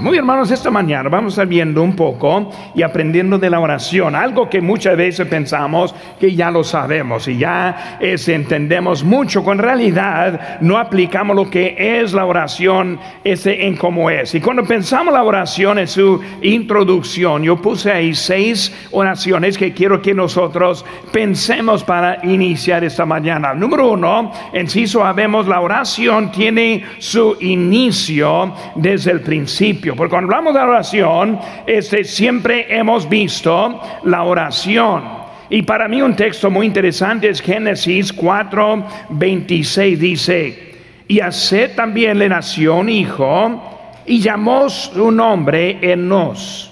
Muy 0.00 0.16
hermanos, 0.16 0.50
esta 0.50 0.70
mañana 0.70 1.10
vamos 1.10 1.38
a 1.38 1.44
viendo 1.44 1.82
un 1.82 1.94
poco 1.94 2.50
y 2.74 2.82
aprendiendo 2.82 3.38
de 3.38 3.50
la 3.50 3.60
oración, 3.60 4.14
algo 4.14 4.48
que 4.48 4.62
muchas 4.62 4.96
veces 4.96 5.28
pensamos 5.28 5.94
que 6.18 6.34
ya 6.34 6.50
lo 6.50 6.64
sabemos 6.64 7.28
y 7.28 7.36
ya 7.36 7.98
es, 8.00 8.26
entendemos 8.28 9.04
mucho, 9.04 9.44
con 9.44 9.58
realidad 9.58 10.58
no 10.62 10.78
aplicamos 10.78 11.36
lo 11.36 11.50
que 11.50 11.76
es 12.00 12.14
la 12.14 12.24
oración 12.24 12.98
ese 13.24 13.66
en 13.66 13.76
cómo 13.76 14.08
es. 14.08 14.34
Y 14.34 14.40
cuando 14.40 14.64
pensamos 14.64 15.12
la 15.12 15.22
oración 15.22 15.78
en 15.78 15.88
su 15.88 16.18
introducción, 16.40 17.42
yo 17.42 17.60
puse 17.60 17.92
ahí 17.92 18.14
seis 18.14 18.74
oraciones 18.92 19.58
que 19.58 19.74
quiero 19.74 20.00
que 20.00 20.14
nosotros 20.14 20.82
pensemos 21.12 21.84
para 21.84 22.24
iniciar 22.24 22.84
esta 22.84 23.04
mañana. 23.04 23.52
Número 23.52 23.90
uno, 23.90 24.32
en 24.54 24.66
sí 24.66 24.86
sabemos 24.86 25.46
la 25.46 25.60
oración 25.60 26.32
tiene 26.32 26.84
su 26.98 27.36
inicio 27.40 28.54
desde 28.76 29.10
el 29.10 29.20
principio. 29.20 29.89
Porque 29.94 30.10
cuando 30.10 30.34
hablamos 30.34 30.54
de 30.54 30.60
oración, 30.60 31.38
este, 31.66 32.04
siempre 32.04 32.66
hemos 32.68 33.08
visto 33.08 33.80
la 34.04 34.22
oración. 34.24 35.02
Y 35.48 35.62
para 35.62 35.88
mí 35.88 36.00
un 36.00 36.14
texto 36.14 36.50
muy 36.50 36.66
interesante 36.66 37.28
es 37.28 37.40
Génesis 37.40 38.12
4, 38.12 38.86
26. 39.10 39.98
Dice, 39.98 40.70
y 41.08 41.20
a 41.20 41.30
también 41.74 42.20
le 42.20 42.28
nació 42.28 42.76
un 42.76 42.88
hijo 42.88 43.60
y 44.06 44.20
llamó 44.20 44.70
su 44.70 45.10
nombre 45.10 45.78
Enos. 45.82 46.70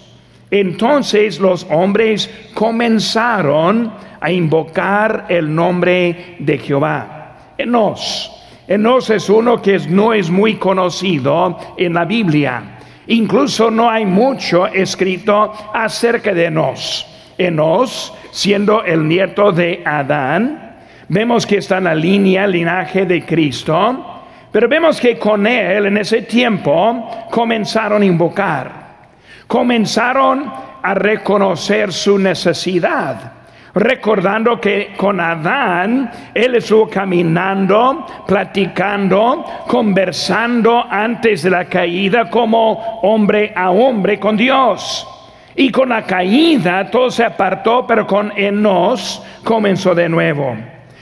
Entonces 0.51 1.41
los 1.41 1.67
hombres 1.71 2.31
comenzaron 2.55 3.93
a 4.21 4.31
invocar 4.31 5.27
el 5.29 5.53
nombre 5.53 6.37
de 6.39 6.59
Jehová. 6.59 7.55
Enos. 7.59 8.33
Enos 8.69 9.11
es 9.11 9.29
uno 9.29 9.61
que 9.61 9.79
no 9.89 10.13
es 10.13 10.31
muy 10.31 10.55
conocido 10.55 11.59
en 11.77 11.95
la 11.95 12.05
Biblia. 12.05 12.78
Incluso 13.09 13.71
no 13.71 13.89
hay 13.89 14.05
mucho 14.05 14.67
escrito 14.67 15.53
acerca 15.73 16.35
de 16.35 16.47
Enos. 16.47 17.07
Enos, 17.39 18.13
siendo 18.31 18.85
el 18.85 19.09
nieto 19.09 19.51
de 19.51 19.83
Adán, 19.85 20.77
vemos 21.09 21.47
que 21.47 21.59
está 21.59 21.79
en 21.79 21.85
la 21.85 21.95
línea, 21.95 22.47
linaje 22.47 23.07
de 23.07 23.25
Cristo, 23.25 24.23
pero 24.53 24.69
vemos 24.69 25.01
que 25.01 25.19
con 25.19 25.47
él 25.47 25.87
en 25.87 25.97
ese 25.97 26.23
tiempo 26.23 27.29
comenzaron 27.31 28.03
a 28.03 28.05
invocar, 28.07 28.73
comenzaron 29.47 30.53
a 30.83 30.95
reconocer 30.95 31.93
su 31.93 32.19
necesidad 32.19 33.33
recordando 33.79 34.61
que 34.61 34.93
con 34.97 35.21
Adán 35.21 36.11
él 36.35 36.57
estuvo 36.57 36.89
caminando, 36.89 38.07
platicando, 38.27 39.45
conversando 39.67 40.85
antes 40.91 41.43
de 41.43 41.51
la 41.51 41.65
caída 41.67 42.29
como 42.29 43.01
hombre 43.03 43.53
a 43.55 43.71
hombre 43.71 44.19
con 44.19 44.37
Dios. 44.37 45.07
Y 45.55 45.71
con 45.71 45.89
la 45.89 46.05
caída 46.05 46.91
todo 46.91 47.11
se 47.11 47.25
apartó, 47.25 47.87
pero 47.87 48.07
con 48.07 48.33
Enos 48.37 49.23
comenzó 49.45 49.95
de 49.95 50.09
nuevo. 50.09 50.57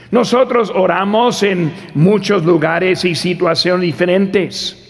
Nosotros 0.09 0.71
oramos 0.73 1.43
en 1.43 1.73
muchos 1.93 2.43
lugares 2.43 3.03
y 3.05 3.13
situaciones 3.13 3.81
diferentes. 3.81 4.83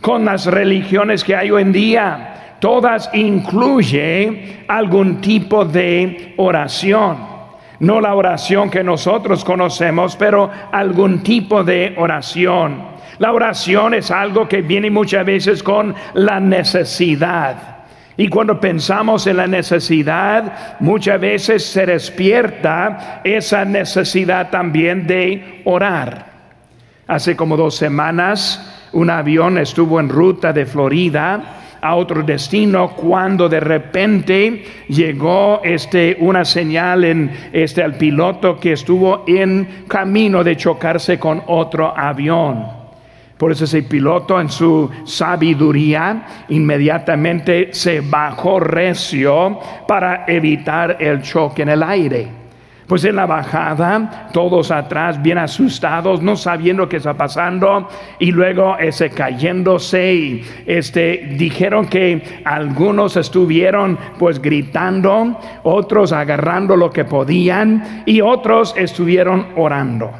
Con 0.00 0.24
las 0.24 0.46
religiones 0.46 1.24
que 1.24 1.36
hay 1.36 1.50
hoy 1.50 1.62
en 1.62 1.72
día, 1.72 2.56
todas 2.60 3.08
incluyen 3.14 4.64
algún 4.68 5.20
tipo 5.20 5.64
de 5.64 6.34
oración. 6.36 7.33
No 7.80 8.00
la 8.00 8.14
oración 8.14 8.70
que 8.70 8.84
nosotros 8.84 9.44
conocemos, 9.44 10.16
pero 10.16 10.50
algún 10.70 11.22
tipo 11.22 11.64
de 11.64 11.94
oración. 11.96 12.94
La 13.18 13.32
oración 13.32 13.94
es 13.94 14.10
algo 14.10 14.48
que 14.48 14.62
viene 14.62 14.90
muchas 14.90 15.24
veces 15.24 15.62
con 15.62 15.94
la 16.14 16.40
necesidad. 16.40 17.74
Y 18.16 18.28
cuando 18.28 18.60
pensamos 18.60 19.26
en 19.26 19.38
la 19.38 19.46
necesidad, 19.46 20.76
muchas 20.78 21.20
veces 21.20 21.64
se 21.64 21.84
despierta 21.84 23.20
esa 23.24 23.64
necesidad 23.64 24.50
también 24.50 25.06
de 25.06 25.62
orar. 25.64 26.26
Hace 27.08 27.34
como 27.34 27.56
dos 27.56 27.76
semanas, 27.76 28.88
un 28.92 29.10
avión 29.10 29.58
estuvo 29.58 29.98
en 29.98 30.08
ruta 30.08 30.52
de 30.52 30.64
Florida 30.64 31.63
a 31.84 31.96
otro 31.96 32.22
destino 32.22 32.92
cuando 32.96 33.46
de 33.46 33.60
repente 33.60 34.64
llegó 34.88 35.60
este 35.62 36.16
una 36.18 36.42
señal 36.42 37.04
en 37.04 37.30
este 37.52 37.82
al 37.82 37.98
piloto 37.98 38.58
que 38.58 38.72
estuvo 38.72 39.24
en 39.26 39.84
camino 39.86 40.42
de 40.42 40.56
chocarse 40.56 41.18
con 41.18 41.42
otro 41.46 41.92
avión. 41.94 42.64
Por 43.36 43.52
eso 43.52 43.64
ese 43.64 43.82
piloto 43.82 44.40
en 44.40 44.48
su 44.48 44.90
sabiduría 45.04 46.44
inmediatamente 46.48 47.68
se 47.74 48.00
bajó 48.00 48.60
recio 48.60 49.58
para 49.86 50.24
evitar 50.26 50.96
el 51.00 51.20
choque 51.20 51.62
en 51.62 51.68
el 51.68 51.82
aire. 51.82 52.43
Pues 52.86 53.02
en 53.04 53.16
la 53.16 53.24
bajada, 53.24 54.28
todos 54.32 54.70
atrás, 54.70 55.20
bien 55.22 55.38
asustados, 55.38 56.20
no 56.20 56.36
sabiendo 56.36 56.86
qué 56.86 56.98
está 56.98 57.14
pasando, 57.14 57.88
y 58.18 58.30
luego 58.30 58.76
ese 58.78 59.08
cayéndose, 59.08 60.42
este, 60.66 61.34
dijeron 61.38 61.86
que 61.86 62.42
algunos 62.44 63.16
estuvieron 63.16 63.98
pues 64.18 64.40
gritando, 64.40 65.38
otros 65.62 66.12
agarrando 66.12 66.76
lo 66.76 66.90
que 66.90 67.06
podían, 67.06 68.02
y 68.04 68.20
otros 68.20 68.74
estuvieron 68.76 69.46
orando. 69.56 70.12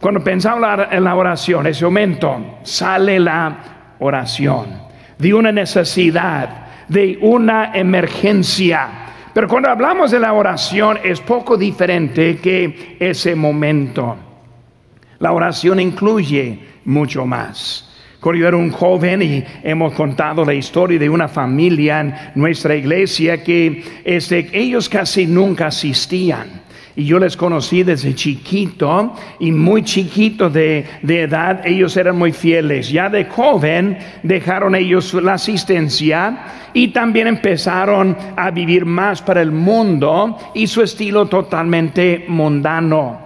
Cuando 0.00 0.24
pensaba 0.24 0.88
en 0.90 1.04
la 1.04 1.14
oración, 1.14 1.66
ese 1.66 1.84
momento 1.84 2.58
sale 2.62 3.20
la 3.20 3.94
oración 3.98 4.66
de 5.18 5.34
una 5.34 5.52
necesidad, 5.52 6.66
de 6.88 7.18
una 7.20 7.72
emergencia 7.74 8.88
pero 9.34 9.48
cuando 9.48 9.70
hablamos 9.70 10.10
de 10.10 10.20
la 10.20 10.32
oración 10.32 10.98
es 11.02 11.20
poco 11.20 11.56
diferente 11.56 12.38
que 12.38 12.96
ese 12.98 13.34
momento. 13.34 14.16
La 15.18 15.32
oración 15.32 15.80
incluye 15.80 16.58
mucho 16.84 17.24
más. 17.24 17.88
Cuando 18.20 18.40
yo 18.40 18.48
era 18.48 18.56
un 18.56 18.70
joven 18.70 19.22
y 19.22 19.44
hemos 19.64 19.94
contado 19.94 20.44
la 20.44 20.54
historia 20.54 20.98
de 20.98 21.08
una 21.08 21.26
familia 21.26 22.00
en 22.00 22.14
nuestra 22.34 22.76
iglesia 22.76 23.42
que 23.42 23.82
este, 24.04 24.48
ellos 24.52 24.88
casi 24.88 25.26
nunca 25.26 25.66
asistían. 25.66 26.61
Y 26.94 27.04
yo 27.04 27.18
les 27.18 27.36
conocí 27.36 27.82
desde 27.82 28.14
chiquito 28.14 29.14
y 29.38 29.50
muy 29.50 29.82
chiquito 29.82 30.50
de, 30.50 30.84
de, 31.02 31.22
edad, 31.22 31.66
ellos 31.66 31.96
eran 31.96 32.18
muy 32.18 32.32
fieles. 32.32 32.90
Ya 32.90 33.08
de 33.08 33.24
joven 33.24 33.98
dejaron 34.22 34.74
ellos 34.74 35.14
la 35.14 35.34
asistencia 35.34 36.44
y 36.74 36.88
también 36.88 37.28
empezaron 37.28 38.16
a 38.36 38.50
vivir 38.50 38.84
más 38.84 39.22
para 39.22 39.40
el 39.40 39.52
mundo 39.52 40.36
y 40.54 40.66
su 40.66 40.82
estilo 40.82 41.26
totalmente 41.26 42.26
mundano. 42.28 43.22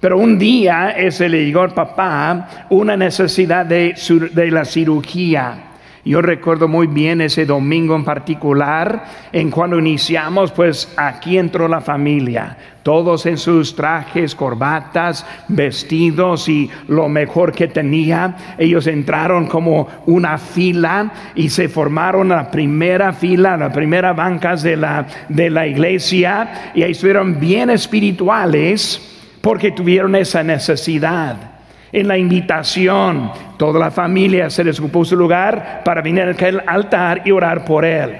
Pero 0.00 0.18
un 0.18 0.38
día 0.38 0.90
ese 0.90 1.28
le 1.28 1.44
llegó 1.44 1.62
al 1.62 1.74
papá 1.74 2.66
una 2.70 2.96
necesidad 2.96 3.66
de, 3.66 3.94
de 4.32 4.50
la 4.50 4.64
cirugía. 4.64 5.75
Yo 6.06 6.22
recuerdo 6.22 6.68
muy 6.68 6.86
bien 6.86 7.20
ese 7.20 7.46
domingo 7.46 7.96
en 7.96 8.04
particular, 8.04 9.06
en 9.32 9.50
cuando 9.50 9.76
iniciamos, 9.76 10.52
pues 10.52 10.94
aquí 10.96 11.36
entró 11.36 11.66
la 11.66 11.80
familia, 11.80 12.56
todos 12.84 13.26
en 13.26 13.36
sus 13.36 13.74
trajes, 13.74 14.36
corbatas, 14.36 15.26
vestidos 15.48 16.48
y 16.48 16.70
lo 16.86 17.08
mejor 17.08 17.50
que 17.50 17.66
tenía. 17.66 18.36
Ellos 18.56 18.86
entraron 18.86 19.46
como 19.46 19.88
una 20.06 20.38
fila 20.38 21.10
y 21.34 21.48
se 21.48 21.68
formaron 21.68 22.28
la 22.28 22.52
primera 22.52 23.12
fila, 23.12 23.56
la 23.56 23.72
primera 23.72 24.12
bancas 24.12 24.62
de 24.62 24.76
la, 24.76 25.08
de 25.28 25.50
la 25.50 25.66
iglesia. 25.66 26.70
Y 26.76 26.84
ahí 26.84 26.92
estuvieron 26.92 27.40
bien 27.40 27.68
espirituales 27.68 29.02
porque 29.40 29.72
tuvieron 29.72 30.14
esa 30.14 30.44
necesidad 30.44 31.55
en 31.92 32.08
la 32.08 32.18
invitación, 32.18 33.30
toda 33.56 33.78
la 33.78 33.90
familia 33.90 34.50
se 34.50 34.64
les 34.64 34.78
ocupó 34.78 35.04
su 35.04 35.16
lugar 35.16 35.82
para 35.84 36.02
venir 36.02 36.22
al 36.22 36.62
altar 36.66 37.22
y 37.24 37.30
orar 37.30 37.64
por 37.64 37.84
él. 37.84 38.16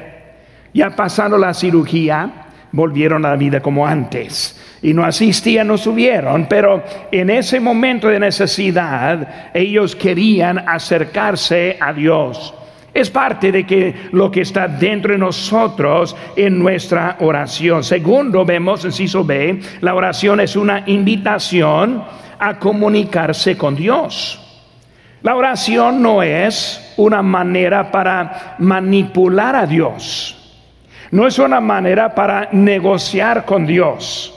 Ya 0.72 0.90
pasando 0.90 1.38
la 1.38 1.54
cirugía, 1.54 2.30
volvieron 2.72 3.24
a 3.24 3.30
la 3.30 3.36
vida 3.36 3.60
como 3.60 3.86
antes. 3.86 4.78
Y 4.82 4.92
no 4.92 5.04
asistían, 5.04 5.66
no 5.66 5.78
subieron, 5.78 6.46
pero 6.46 6.84
en 7.10 7.30
ese 7.30 7.58
momento 7.60 8.08
de 8.08 8.20
necesidad 8.20 9.50
ellos 9.54 9.96
querían 9.96 10.58
acercarse 10.58 11.76
a 11.80 11.92
Dios. 11.92 12.54
Es 12.96 13.10
parte 13.10 13.52
de 13.52 13.66
que 13.66 14.08
lo 14.12 14.30
que 14.30 14.40
está 14.40 14.66
dentro 14.66 15.12
de 15.12 15.18
nosotros 15.18 16.16
en 16.34 16.58
nuestra 16.58 17.18
oración. 17.20 17.84
Segundo, 17.84 18.42
vemos, 18.42 18.86
inciso 18.86 19.22
B, 19.22 19.60
la 19.82 19.94
oración 19.94 20.40
es 20.40 20.56
una 20.56 20.82
invitación 20.86 22.02
a 22.38 22.58
comunicarse 22.58 23.54
con 23.54 23.76
Dios. 23.76 24.40
La 25.20 25.36
oración 25.36 26.00
no 26.00 26.22
es 26.22 26.94
una 26.96 27.20
manera 27.20 27.92
para 27.92 28.54
manipular 28.60 29.54
a 29.56 29.66
Dios. 29.66 30.34
No 31.10 31.26
es 31.26 31.38
una 31.38 31.60
manera 31.60 32.14
para 32.14 32.48
negociar 32.52 33.44
con 33.44 33.66
Dios. 33.66 34.32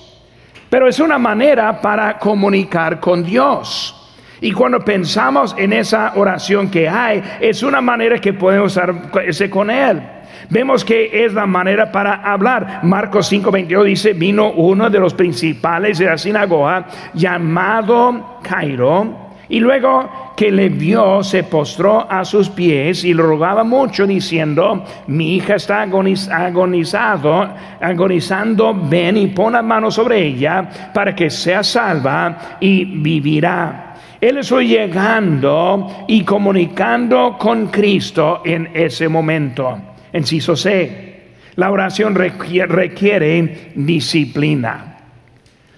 Pero 0.70 0.90
es 0.90 1.00
una 1.00 1.18
manera 1.18 1.80
para 1.80 2.20
comunicar 2.20 3.00
con 3.00 3.24
Dios. 3.24 3.96
Y 4.42 4.52
cuando 4.52 4.80
pensamos 4.80 5.56
en 5.58 5.74
esa 5.74 6.14
oración 6.16 6.70
que 6.70 6.88
hay, 6.88 7.22
es 7.42 7.64
una 7.64 7.82
manera 7.82 8.20
que 8.20 8.34
podemos 8.34 8.80
ese 9.26 9.50
con 9.50 9.70
Él. 9.70 10.02
Vemos 10.50 10.84
que 10.84 11.26
es 11.26 11.34
la 11.34 11.46
manera 11.46 11.92
para 11.92 12.16
hablar. 12.16 12.80
Marcos 12.84 13.32
5:22 13.32 13.84
dice, 13.84 14.14
vino 14.14 14.52
uno 14.52 14.90
de 14.90 15.00
los 15.00 15.14
principales 15.14 16.00
de 16.00 16.06
la 16.06 16.18
sinagoga 16.18 16.88
llamado 17.14 18.40
Cairo. 18.42 19.30
Y 19.50 19.60
luego 19.60 20.34
que 20.38 20.52
le 20.52 20.70
vio, 20.70 21.24
se 21.24 21.44
postró 21.44 22.10
a 22.10 22.24
sus 22.24 22.50
pies 22.50 23.04
y 23.04 23.14
lo 23.16 23.24
rogaba 23.24 23.64
mucho, 23.64 24.06
diciendo, 24.06 24.86
mi 25.08 25.36
hija 25.36 25.56
está 25.56 25.82
agonizado, 25.82 27.50
agonizando, 27.82 28.80
ven 28.88 29.18
y 29.18 29.28
pon 29.28 29.54
la 29.54 29.64
mano 29.64 29.90
sobre 29.90 30.24
ella 30.24 30.92
para 30.94 31.16
que 31.16 31.32
sea 31.32 31.64
salva 31.64 32.58
y 32.60 32.86
vivirá. 32.86 33.89
Él 34.22 34.38
estuvo 34.38 34.62
llegando 34.62 36.04
y 36.08 36.24
comunicando 36.24 37.38
con 37.40 37.68
Cristo 37.68 38.42
en 38.44 38.70
ese 38.74 39.08
momento. 39.08 39.80
Enciso 40.12 40.58
C. 40.58 41.10
La 41.56 41.72
oración 41.72 42.16
requiere, 42.16 43.72
disciplina. 43.76 44.98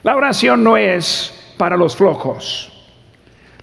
La 0.04 0.16
oración 0.16 0.64
no 0.64 0.76
es 0.76 1.54
para 1.58 1.78
los 1.78 1.96
flojos. 1.96 2.68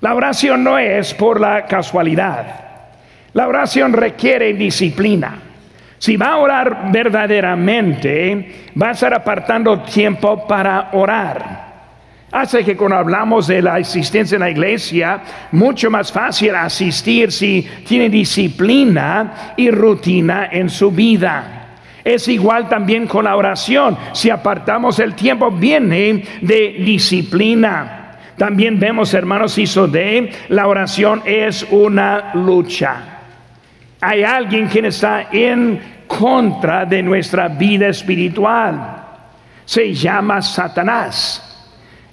La 0.01 0.15
oración 0.15 0.63
no 0.63 0.79
es 0.79 1.13
por 1.15 1.41
la 1.41 1.67
casualidad. 1.67 2.47
La 3.33 3.49
oración 3.49 3.93
requiere 3.93 4.55
disciplina. 4.55 5.41
Si 5.99 6.17
va 6.17 6.35
a 6.35 6.37
orar 6.37 6.93
verdaderamente, 6.93 8.71
va 8.81 8.91
a 8.91 8.93
estar 8.93 9.13
apartando 9.13 9.81
tiempo 9.81 10.47
para 10.47 10.91
orar. 10.93 11.68
Hace 12.31 12.63
que 12.63 12.77
cuando 12.77 12.97
hablamos 12.97 13.47
de 13.47 13.63
la 13.63 13.79
existencia 13.79 14.37
en 14.37 14.41
la 14.41 14.51
iglesia, 14.51 15.23
mucho 15.53 15.91
más 15.91 16.13
fácil 16.13 16.55
asistir 16.55 17.33
si 17.33 17.67
tiene 17.87 18.11
disciplina 18.11 19.55
y 19.57 19.71
rutina 19.71 20.49
en 20.53 20.69
su 20.69 20.91
vida. 20.91 21.59
Es 22.05 22.29
igual 22.29 22.69
también 22.69 23.07
con 23.07 23.25
la 23.25 23.35
oración. 23.35 23.97
Si 24.13 24.29
apartamos 24.29 24.99
el 24.99 25.15
tiempo, 25.15 25.51
viene 25.51 26.23
de 26.43 26.77
disciplina. 26.81 28.19
También 28.37 28.79
vemos, 28.79 29.15
hermanos, 29.15 29.57
hizo 29.57 29.89
de 29.89 30.31
la 30.49 30.67
oración 30.69 31.23
es 31.25 31.67
una 31.71 32.33
lucha. 32.35 32.97
Hay 34.01 34.23
alguien 34.23 34.69
quien 34.69 34.85
está 34.85 35.29
en 35.33 36.05
contra 36.07 36.85
de 36.85 37.03
nuestra 37.03 37.49
vida 37.49 37.89
espiritual. 37.89 39.05
Se 39.65 39.93
llama 39.95 40.41
Satanás. 40.43 41.48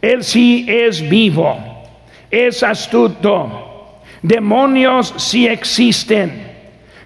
Él 0.06 0.24
sí 0.24 0.68
es 0.70 1.10
vivo, 1.10 1.58
es 2.30 2.62
astuto. 2.62 4.02
Demonios 4.22 5.16
sí 5.18 5.48
existen, 5.48 6.46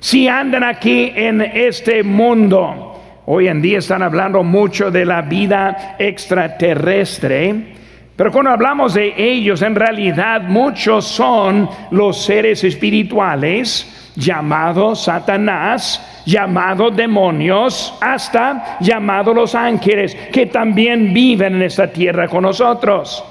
sí 0.01 0.27
andan 0.27 0.65
aquí 0.65 1.13
en 1.15 1.39
este 1.39 2.03
mundo. 2.03 3.01
Hoy 3.25 3.47
en 3.47 3.61
día 3.61 3.77
están 3.77 4.03
hablando 4.03 4.43
mucho 4.43 4.91
de 4.91 5.05
la 5.05 5.21
vida 5.21 5.95
extraterrestre, 5.97 7.73
pero 8.17 8.33
cuando 8.33 8.51
hablamos 8.51 8.95
de 8.95 9.13
ellos, 9.17 9.61
en 9.61 9.75
realidad 9.75 10.41
muchos 10.41 11.05
son 11.05 11.69
los 11.91 12.25
seres 12.25 12.65
espirituales 12.65 13.98
llamados 14.19 15.05
Satanás, 15.05 16.21
llamados 16.25 16.95
demonios, 16.95 17.97
hasta 18.01 18.77
llamados 18.79 19.33
los 19.33 19.55
ángeles, 19.55 20.15
que 20.31 20.45
también 20.47 21.13
viven 21.13 21.55
en 21.55 21.61
esta 21.63 21.87
tierra 21.87 22.27
con 22.27 22.43
nosotros. 22.43 23.23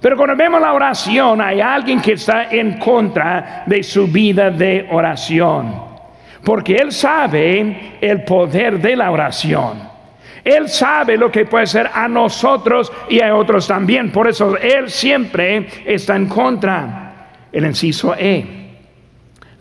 Pero 0.00 0.16
cuando 0.16 0.34
vemos 0.36 0.60
la 0.60 0.72
oración, 0.72 1.40
hay 1.40 1.60
alguien 1.60 2.00
que 2.00 2.14
está 2.14 2.50
en 2.50 2.78
contra 2.78 3.62
de 3.66 3.82
su 3.84 4.08
vida 4.08 4.50
de 4.50 4.88
oración. 4.90 5.92
Porque 6.44 6.74
Él 6.74 6.90
sabe 6.90 7.98
el 8.00 8.24
poder 8.24 8.80
de 8.80 8.96
la 8.96 9.12
oración. 9.12 9.92
Él 10.44 10.68
sabe 10.68 11.16
lo 11.16 11.30
que 11.30 11.44
puede 11.44 11.68
ser 11.68 11.88
a 11.94 12.08
nosotros 12.08 12.92
y 13.08 13.20
a 13.20 13.36
otros 13.36 13.68
también. 13.68 14.10
Por 14.10 14.26
eso 14.26 14.56
Él 14.56 14.90
siempre 14.90 15.68
está 15.86 16.16
en 16.16 16.26
contra. 16.26 17.28
El 17.52 17.66
inciso 17.66 18.14
E. 18.18 18.61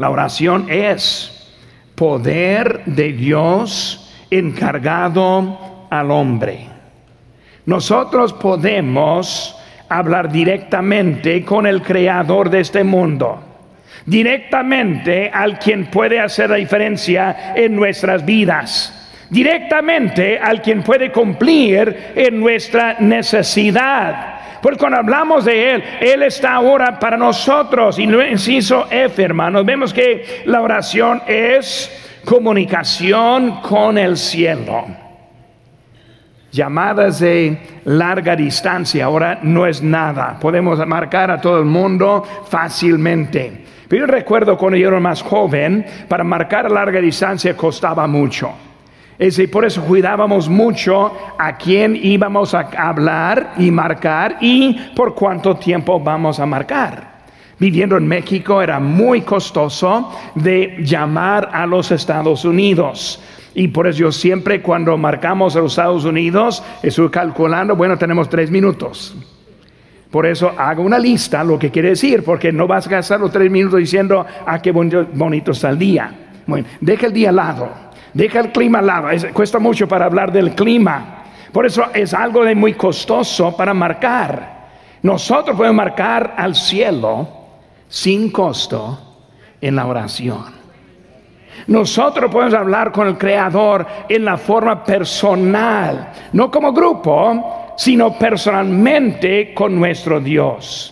La 0.01 0.09
oración 0.09 0.65
es 0.67 1.47
poder 1.93 2.81
de 2.87 3.13
Dios 3.13 4.11
encargado 4.31 5.85
al 5.91 6.09
hombre. 6.09 6.65
Nosotros 7.67 8.33
podemos 8.33 9.55
hablar 9.87 10.31
directamente 10.31 11.45
con 11.45 11.67
el 11.67 11.83
creador 11.83 12.49
de 12.49 12.61
este 12.61 12.83
mundo, 12.83 13.43
directamente 14.03 15.29
al 15.31 15.59
quien 15.59 15.85
puede 15.91 16.19
hacer 16.19 16.49
la 16.49 16.55
diferencia 16.55 17.53
en 17.55 17.75
nuestras 17.75 18.25
vidas, 18.25 19.11
directamente 19.29 20.39
al 20.39 20.63
quien 20.63 20.81
puede 20.81 21.11
cumplir 21.11 22.13
en 22.15 22.39
nuestra 22.39 22.95
necesidad 23.01 24.30
porque 24.61 24.77
cuando 24.77 24.99
hablamos 24.99 25.45
de 25.45 25.71
Él, 25.71 25.83
Él 25.99 26.23
está 26.23 26.53
ahora 26.55 26.99
para 26.99 27.17
nosotros. 27.17 27.97
Y 27.99 28.05
lo 28.05 28.25
inciso 28.25 28.87
F, 28.89 29.21
hermanos, 29.23 29.65
vemos 29.65 29.93
que 29.93 30.43
la 30.45 30.61
oración 30.61 31.21
es 31.27 32.19
comunicación 32.25 33.61
con 33.61 33.97
el 33.97 34.17
cielo. 34.17 34.85
Llamadas 36.51 37.19
de 37.19 37.57
larga 37.85 38.35
distancia 38.35 39.05
ahora 39.05 39.39
no 39.41 39.65
es 39.65 39.81
nada. 39.81 40.37
Podemos 40.39 40.85
marcar 40.85 41.31
a 41.31 41.39
todo 41.39 41.59
el 41.59 41.65
mundo 41.65 42.23
fácilmente. 42.49 43.63
Pero 43.87 44.05
yo 44.05 44.11
recuerdo 44.11 44.57
cuando 44.57 44.77
yo 44.77 44.89
era 44.89 44.99
más 44.99 45.21
joven, 45.21 45.85
para 46.07 46.23
marcar 46.23 46.69
larga 46.69 46.99
distancia 46.99 47.55
costaba 47.55 48.05
mucho. 48.07 48.53
Decir, 49.21 49.51
por 49.51 49.63
eso 49.63 49.83
cuidábamos 49.83 50.49
mucho 50.49 51.13
a 51.37 51.55
quién 51.55 51.95
íbamos 51.95 52.55
a 52.55 52.61
hablar 52.75 53.53
y 53.59 53.69
marcar 53.69 54.37
y 54.41 54.73
por 54.95 55.13
cuánto 55.13 55.55
tiempo 55.57 55.99
vamos 55.99 56.39
a 56.39 56.47
marcar. 56.47 57.21
Viviendo 57.59 57.97
en 57.97 58.07
México 58.07 58.63
era 58.63 58.79
muy 58.79 59.21
costoso 59.21 60.11
de 60.33 60.77
llamar 60.79 61.51
a 61.53 61.67
los 61.67 61.91
Estados 61.91 62.45
Unidos. 62.45 63.21
Y 63.53 63.67
por 63.67 63.85
eso 63.85 63.99
yo 63.99 64.11
siempre 64.11 64.59
cuando 64.59 64.97
marcamos 64.97 65.55
a 65.55 65.59
los 65.59 65.73
Estados 65.73 66.03
Unidos, 66.03 66.63
estoy 66.81 67.11
calculando, 67.11 67.75
bueno, 67.75 67.99
tenemos 67.99 68.27
tres 68.27 68.49
minutos. 68.49 69.15
Por 70.09 70.25
eso 70.25 70.51
hago 70.57 70.81
una 70.81 70.97
lista, 70.97 71.43
lo 71.43 71.59
que 71.59 71.69
quiere 71.69 71.89
decir, 71.89 72.23
porque 72.23 72.51
no 72.51 72.65
vas 72.65 72.87
a 72.87 72.89
gastar 72.89 73.19
los 73.19 73.31
tres 73.31 73.51
minutos 73.51 73.77
diciendo, 73.77 74.25
ah, 74.47 74.59
qué 74.59 74.71
bonito, 74.71 75.05
bonito 75.13 75.51
está 75.51 75.69
el 75.69 75.77
día. 75.77 76.11
Deja 76.79 77.05
el 77.05 77.13
día 77.13 77.29
al 77.29 77.35
lado 77.35 77.90
Deja 78.13 78.39
el 78.39 78.51
clima 78.51 78.79
al 78.79 78.87
lado. 78.87 79.07
cuesta 79.33 79.59
mucho 79.59 79.87
para 79.87 80.05
hablar 80.05 80.31
del 80.31 80.53
clima. 80.53 81.23
Por 81.51 81.65
eso 81.65 81.85
es 81.93 82.13
algo 82.13 82.43
de 82.43 82.55
muy 82.55 82.73
costoso 82.73 83.55
para 83.55 83.73
marcar. 83.73 84.61
Nosotros 85.01 85.55
podemos 85.57 85.77
marcar 85.77 86.35
al 86.37 86.55
cielo 86.55 87.27
sin 87.87 88.31
costo 88.31 88.99
en 89.59 89.75
la 89.75 89.85
oración. 89.85 90.61
Nosotros 91.67 92.31
podemos 92.31 92.53
hablar 92.53 92.91
con 92.91 93.07
el 93.07 93.17
Creador 93.17 93.85
en 94.07 94.25
la 94.25 94.37
forma 94.37 94.83
personal, 94.83 96.11
no 96.33 96.49
como 96.49 96.73
grupo, 96.73 97.73
sino 97.77 98.17
personalmente 98.17 99.53
con 99.53 99.75
nuestro 99.75 100.19
Dios. 100.19 100.90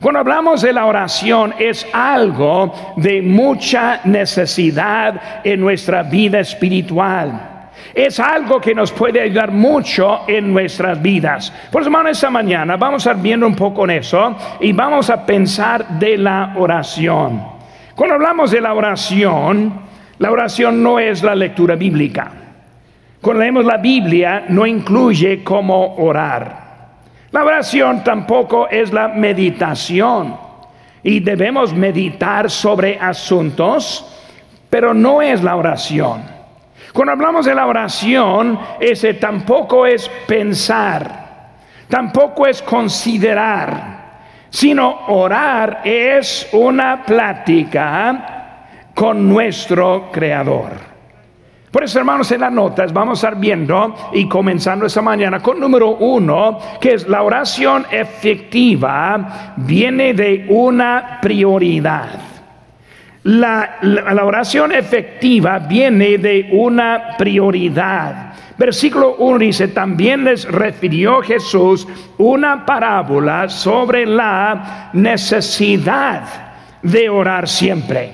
Cuando 0.00 0.20
hablamos 0.20 0.62
de 0.62 0.72
la 0.72 0.86
oración 0.86 1.54
es 1.58 1.84
algo 1.92 2.72
de 2.96 3.20
mucha 3.20 4.00
necesidad 4.04 5.42
en 5.42 5.60
nuestra 5.60 6.04
vida 6.04 6.38
espiritual. 6.38 7.70
Es 7.92 8.20
algo 8.20 8.60
que 8.60 8.76
nos 8.76 8.92
puede 8.92 9.20
ayudar 9.20 9.50
mucho 9.50 10.20
en 10.28 10.52
nuestras 10.52 11.02
vidas. 11.02 11.52
Por 11.72 11.82
eso, 11.82 11.88
hermano, 11.88 12.10
esta 12.10 12.30
mañana 12.30 12.76
vamos 12.76 13.04
a 13.06 13.10
estar 13.10 13.22
viendo 13.22 13.44
un 13.44 13.56
poco 13.56 13.84
en 13.84 13.90
eso 13.90 14.36
y 14.60 14.72
vamos 14.72 15.10
a 15.10 15.26
pensar 15.26 15.88
de 15.98 16.16
la 16.16 16.54
oración. 16.56 17.42
Cuando 17.96 18.14
hablamos 18.14 18.52
de 18.52 18.60
la 18.60 18.74
oración, 18.74 19.80
la 20.18 20.30
oración 20.30 20.80
no 20.80 21.00
es 21.00 21.24
la 21.24 21.34
lectura 21.34 21.74
bíblica. 21.74 22.30
Cuando 23.20 23.42
leemos 23.42 23.64
la 23.64 23.78
Biblia, 23.78 24.44
no 24.48 24.64
incluye 24.64 25.42
cómo 25.42 25.96
orar. 25.96 26.67
La 27.30 27.44
oración 27.44 28.02
tampoco 28.02 28.68
es 28.68 28.92
la 28.92 29.08
meditación. 29.08 30.36
Y 31.02 31.20
debemos 31.20 31.72
meditar 31.72 32.50
sobre 32.50 32.98
asuntos, 32.98 34.04
pero 34.70 34.94
no 34.94 35.22
es 35.22 35.42
la 35.42 35.56
oración. 35.56 36.22
Cuando 36.92 37.12
hablamos 37.12 37.46
de 37.46 37.54
la 37.54 37.66
oración, 37.66 38.58
ese 38.80 39.14
tampoco 39.14 39.86
es 39.86 40.08
pensar, 40.26 41.50
tampoco 41.88 42.46
es 42.46 42.62
considerar, 42.62 43.98
sino 44.50 45.06
orar 45.08 45.82
es 45.84 46.48
una 46.52 47.04
plática 47.04 48.64
con 48.94 49.28
nuestro 49.28 50.10
Creador. 50.10 50.87
Por 51.70 51.84
eso, 51.84 51.98
hermanos, 51.98 52.32
en 52.32 52.40
las 52.40 52.52
notas 52.52 52.92
vamos 52.92 53.22
a 53.22 53.28
estar 53.28 53.40
viendo 53.40 53.94
y 54.14 54.26
comenzando 54.26 54.86
esta 54.86 55.02
mañana 55.02 55.40
con 55.40 55.60
número 55.60 55.96
uno, 55.96 56.58
que 56.80 56.94
es 56.94 57.06
la 57.06 57.22
oración 57.22 57.84
efectiva, 57.90 59.54
viene 59.56 60.14
de 60.14 60.46
una 60.48 61.18
prioridad. 61.20 62.08
La, 63.24 63.76
la, 63.82 64.24
oración 64.24 64.72
efectiva 64.72 65.58
viene 65.58 66.16
de 66.16 66.48
una 66.52 67.16
prioridad. 67.18 68.32
Versículo 68.56 69.16
1 69.16 69.38
dice, 69.38 69.68
también 69.68 70.24
les 70.24 70.46
refirió 70.46 71.20
Jesús 71.20 71.86
una 72.16 72.64
parábola 72.64 73.50
sobre 73.50 74.06
la 74.06 74.90
necesidad 74.94 76.22
de 76.80 77.10
orar 77.10 77.46
siempre, 77.46 78.12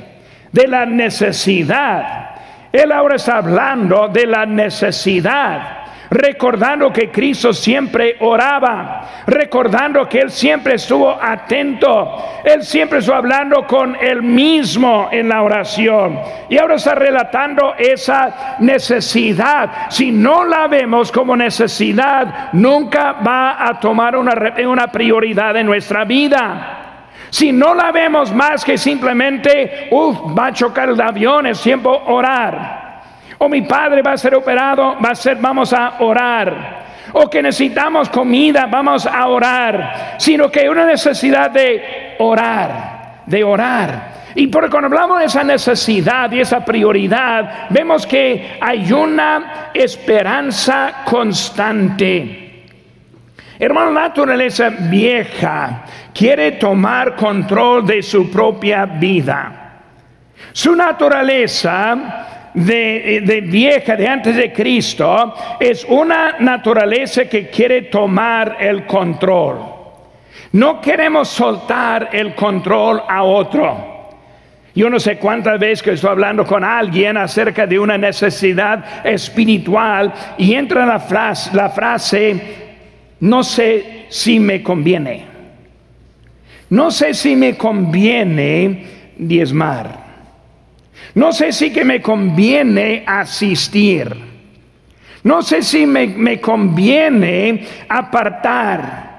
de 0.50 0.66
la 0.66 0.84
necesidad 0.87 2.33
él 2.74 2.90
ahora 2.90 3.16
está 3.16 3.36
hablando 3.36 4.08
de 4.08 4.26
la 4.26 4.44
necesidad 4.46 5.84
recordando 6.14 6.92
que 6.92 7.10
Cristo 7.10 7.52
siempre 7.52 8.16
oraba, 8.20 9.24
recordando 9.26 10.08
que 10.08 10.20
Él 10.20 10.30
siempre 10.30 10.74
estuvo 10.74 11.10
atento, 11.10 12.40
Él 12.44 12.62
siempre 12.62 13.00
estuvo 13.00 13.16
hablando 13.16 13.66
con 13.66 13.96
Él 13.96 14.22
mismo 14.22 15.08
en 15.10 15.28
la 15.28 15.42
oración. 15.42 16.20
Y 16.48 16.56
ahora 16.58 16.76
está 16.76 16.94
relatando 16.94 17.74
esa 17.76 18.56
necesidad. 18.60 19.90
Si 19.90 20.12
no 20.12 20.44
la 20.44 20.68
vemos 20.68 21.10
como 21.10 21.36
necesidad, 21.36 22.52
nunca 22.52 23.14
va 23.14 23.66
a 23.66 23.80
tomar 23.80 24.16
una, 24.16 24.34
una 24.66 24.86
prioridad 24.86 25.56
en 25.56 25.66
nuestra 25.66 26.04
vida. 26.04 26.83
Si 27.34 27.50
no 27.50 27.74
la 27.74 27.90
vemos 27.90 28.32
más 28.32 28.64
que 28.64 28.78
simplemente, 28.78 29.88
uff, 29.90 30.38
va 30.38 30.46
a 30.46 30.52
chocar 30.52 30.88
el 30.88 31.00
avión, 31.00 31.48
es 31.48 31.60
tiempo 31.60 31.90
orar. 32.06 33.02
O 33.38 33.48
mi 33.48 33.62
padre 33.62 34.02
va 34.02 34.12
a 34.12 34.16
ser 34.16 34.36
operado, 34.36 34.96
va 35.04 35.10
a 35.10 35.14
ser, 35.16 35.38
vamos 35.40 35.72
a 35.72 35.96
orar. 35.98 36.84
O 37.12 37.28
que 37.28 37.42
necesitamos 37.42 38.08
comida, 38.08 38.68
vamos 38.70 39.04
a 39.04 39.26
orar. 39.26 40.14
Sino 40.16 40.48
que 40.48 40.60
hay 40.60 40.68
una 40.68 40.86
necesidad 40.86 41.50
de 41.50 42.14
orar, 42.20 43.22
de 43.26 43.42
orar. 43.42 44.12
Y 44.36 44.46
porque 44.46 44.70
cuando 44.70 44.86
hablamos 44.86 45.18
de 45.18 45.24
esa 45.24 45.42
necesidad 45.42 46.30
y 46.30 46.38
esa 46.38 46.64
prioridad, 46.64 47.66
vemos 47.70 48.06
que 48.06 48.58
hay 48.60 48.92
una 48.92 49.70
esperanza 49.74 51.02
constante. 51.04 52.43
Hermano, 53.58 53.92
la 53.92 54.08
naturaleza 54.08 54.68
vieja 54.68 55.84
quiere 56.12 56.52
tomar 56.52 57.14
control 57.14 57.87
de 57.87 58.02
su 58.02 58.30
propia 58.30 58.84
vida. 58.84 59.80
Su 60.52 60.75
naturaleza 60.75 62.50
de, 62.52 63.23
de, 63.25 63.40
vieja, 63.40 63.96
de 63.96 64.08
antes 64.08 64.37
de 64.37 64.52
Cristo, 64.52 65.34
es 65.61 65.84
una 65.88 66.37
naturaleza 66.40 67.25
que 67.26 67.49
quiere 67.49 67.82
tomar 67.82 68.56
el 68.61 68.87
control. 68.87 69.58
No 70.52 70.80
queremos 70.80 71.28
soltar 71.28 72.11
el 72.12 72.34
control 72.34 73.02
a 73.08 73.23
otro. 73.23 73.94
Yo 74.75 74.90
no 74.90 74.99
sé 74.99 75.18
cuántas 75.18 75.58
veces 75.61 75.82
que 75.82 75.92
estoy 75.92 76.11
hablando 76.11 76.44
con 76.44 76.64
alguien 76.64 77.16
acerca 77.16 77.66
de 77.66 77.78
una 77.78 77.96
necesidad 77.96 79.06
espiritual 79.06 80.12
y 80.37 80.54
entra 80.54 80.84
la 80.84 80.99
frase, 80.99 81.50
la 81.54 81.70
frase 81.70 82.63
no 83.24 83.42
sé 83.42 84.04
si 84.10 84.38
me 84.38 84.62
conviene. 84.62 85.24
No 86.68 86.90
sé 86.90 87.14
si 87.14 87.34
me 87.34 87.56
conviene 87.56 89.12
diezmar. 89.16 90.04
No 91.14 91.32
sé 91.32 91.50
si 91.52 91.72
que 91.72 91.86
me 91.86 92.02
conviene 92.02 93.02
asistir. 93.06 94.14
No 95.22 95.40
sé 95.40 95.62
si 95.62 95.86
me, 95.86 96.06
me 96.06 96.38
conviene 96.38 97.66
apartar. 97.88 99.12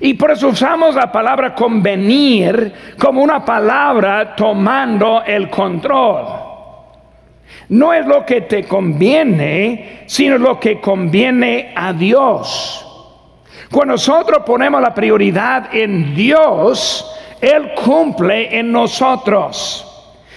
Y 0.00 0.12
por 0.14 0.32
eso 0.32 0.48
usamos 0.48 0.94
la 0.94 1.10
palabra 1.10 1.54
convenir 1.54 2.74
como 2.98 3.22
una 3.22 3.42
palabra 3.42 4.36
tomando 4.36 5.22
el 5.26 5.48
control. 5.48 6.26
No 7.70 7.94
es 7.94 8.04
lo 8.04 8.26
que 8.26 8.42
te 8.42 8.64
conviene, 8.64 10.02
sino 10.04 10.36
lo 10.36 10.60
que 10.60 10.78
conviene 10.78 11.72
a 11.74 11.94
Dios. 11.94 12.86
Cuando 13.70 13.92
nosotros 13.92 14.42
ponemos 14.44 14.82
la 14.82 14.92
prioridad 14.92 15.72
en 15.72 16.12
Dios, 16.12 17.08
Él 17.40 17.72
cumple 17.74 18.58
en 18.58 18.72
nosotros. 18.72 19.86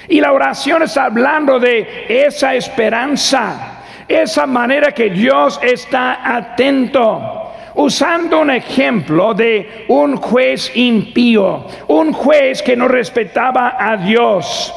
Y 0.07 0.21
la 0.21 0.33
oración 0.33 0.83
está 0.83 1.05
hablando 1.05 1.59
de 1.59 2.05
esa 2.07 2.53
esperanza, 2.53 3.81
esa 4.07 4.45
manera 4.45 4.91
que 4.91 5.09
Dios 5.09 5.59
está 5.63 6.35
atento. 6.35 7.39
Usando 7.73 8.41
un 8.41 8.51
ejemplo 8.51 9.33
de 9.33 9.85
un 9.87 10.17
juez 10.17 10.71
impío, 10.75 11.65
un 11.87 12.13
juez 12.13 12.61
que 12.61 12.75
no 12.75 12.87
respetaba 12.87 13.77
a 13.79 13.97
Dios, 13.97 14.71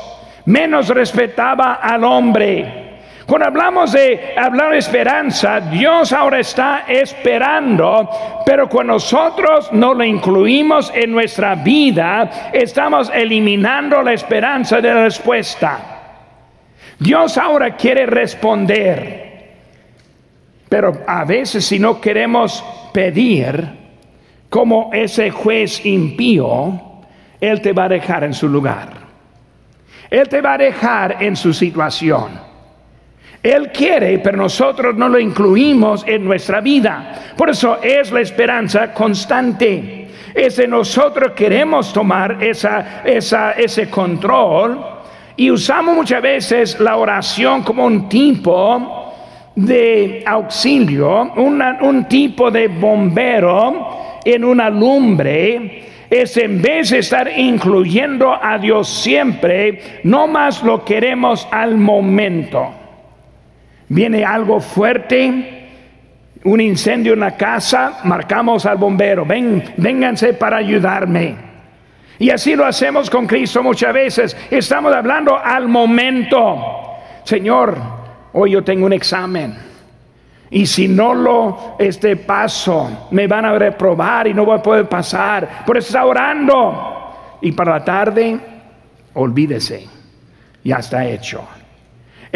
menos 0.46 0.88
respetaba 0.88 1.74
al 1.74 2.04
hombre. 2.04 2.85
Cuando 3.26 3.48
hablamos 3.48 3.90
de 3.90 4.34
hablar 4.36 4.70
de 4.70 4.78
esperanza, 4.78 5.58
Dios 5.60 6.12
ahora 6.12 6.38
está 6.38 6.84
esperando, 6.86 8.08
pero 8.46 8.68
cuando 8.68 8.92
nosotros 8.94 9.68
no 9.72 9.94
lo 9.94 10.04
incluimos 10.04 10.92
en 10.94 11.10
nuestra 11.10 11.56
vida, 11.56 12.50
estamos 12.52 13.10
eliminando 13.12 14.00
la 14.00 14.12
esperanza 14.12 14.80
de 14.80 14.94
la 14.94 15.02
respuesta. 15.02 15.78
Dios 17.00 17.36
ahora 17.36 17.74
quiere 17.74 18.06
responder, 18.06 19.54
pero 20.68 21.02
a 21.04 21.24
veces 21.24 21.64
si 21.64 21.80
no 21.80 22.00
queremos 22.00 22.64
pedir 22.92 23.68
como 24.48 24.90
ese 24.92 25.32
juez 25.32 25.84
impío, 25.84 26.80
Él 27.40 27.60
te 27.60 27.72
va 27.72 27.86
a 27.86 27.88
dejar 27.88 28.22
en 28.22 28.34
su 28.34 28.48
lugar. 28.48 28.88
Él 30.08 30.28
te 30.28 30.40
va 30.40 30.54
a 30.54 30.58
dejar 30.58 31.20
en 31.20 31.34
su 31.34 31.52
situación. 31.52 32.45
Él 33.46 33.70
quiere, 33.70 34.18
pero 34.18 34.38
nosotros 34.38 34.96
no 34.96 35.08
lo 35.08 35.20
incluimos 35.20 36.02
en 36.04 36.24
nuestra 36.24 36.60
vida. 36.60 37.32
Por 37.36 37.48
eso 37.48 37.78
es 37.80 38.10
la 38.10 38.20
esperanza 38.20 38.92
constante. 38.92 40.08
Es 40.34 40.56
de 40.56 40.66
nosotros 40.66 41.30
queremos 41.30 41.92
tomar 41.92 42.42
esa, 42.42 43.04
ese 43.04 43.88
control 43.88 44.84
y 45.36 45.48
usamos 45.52 45.94
muchas 45.94 46.20
veces 46.20 46.80
la 46.80 46.96
oración 46.96 47.62
como 47.62 47.86
un 47.86 48.08
tipo 48.08 49.14
de 49.54 50.24
auxilio, 50.26 51.32
un 51.36 52.06
tipo 52.08 52.50
de 52.50 52.66
bombero 52.66 54.18
en 54.24 54.44
una 54.44 54.68
lumbre 54.68 55.84
es 56.10 56.36
en 56.36 56.60
vez 56.60 56.90
de 56.90 56.98
estar 56.98 57.30
incluyendo 57.38 58.34
a 58.34 58.58
Dios 58.58 58.88
siempre, 58.88 60.00
no 60.02 60.26
más 60.26 60.64
lo 60.64 60.84
queremos 60.84 61.46
al 61.52 61.76
momento 61.76 62.85
viene 63.88 64.24
algo 64.24 64.60
fuerte, 64.60 65.68
un 66.44 66.60
incendio 66.60 67.14
en 67.14 67.20
la 67.20 67.36
casa, 67.36 68.00
marcamos 68.04 68.66
al 68.66 68.76
bombero, 68.76 69.24
ven, 69.24 69.62
vénganse 69.76 70.34
para 70.34 70.58
ayudarme. 70.58 71.36
Y 72.18 72.30
así 72.30 72.56
lo 72.56 72.64
hacemos 72.64 73.10
con 73.10 73.26
Cristo 73.26 73.62
muchas 73.62 73.92
veces. 73.92 74.36
Estamos 74.50 74.94
hablando 74.94 75.36
al 75.36 75.68
momento. 75.68 76.56
Señor, 77.24 77.76
hoy 78.32 78.52
yo 78.52 78.64
tengo 78.64 78.86
un 78.86 78.92
examen. 78.92 79.54
Y 80.50 80.64
si 80.66 80.88
no 80.88 81.12
lo 81.12 81.76
este 81.78 82.16
paso, 82.16 83.08
me 83.10 83.26
van 83.26 83.44
a 83.44 83.58
reprobar 83.58 84.28
y 84.28 84.34
no 84.34 84.44
voy 84.44 84.58
a 84.58 84.62
poder 84.62 84.88
pasar. 84.88 85.64
Por 85.66 85.76
eso 85.76 85.88
está 85.88 86.06
orando. 86.06 87.38
Y 87.42 87.52
para 87.52 87.72
la 87.72 87.84
tarde, 87.84 88.38
olvídese. 89.14 89.86
Ya 90.64 90.76
está 90.76 91.04
hecho. 91.04 91.46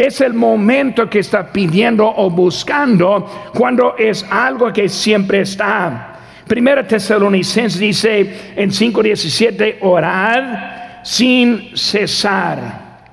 Es 0.01 0.23
el 0.23 0.33
momento 0.33 1.11
que 1.11 1.19
está 1.19 1.53
pidiendo 1.53 2.09
o 2.09 2.31
buscando 2.31 3.51
cuando 3.53 3.99
es 3.99 4.25
algo 4.31 4.73
que 4.73 4.89
siempre 4.89 5.43
está. 5.43 6.17
Primera 6.47 6.87
Tesalonicenses 6.87 7.79
dice 7.79 8.53
en 8.57 8.71
5:17, 8.71 9.77
orad 9.83 11.03
sin 11.03 11.77
cesar. 11.77 13.11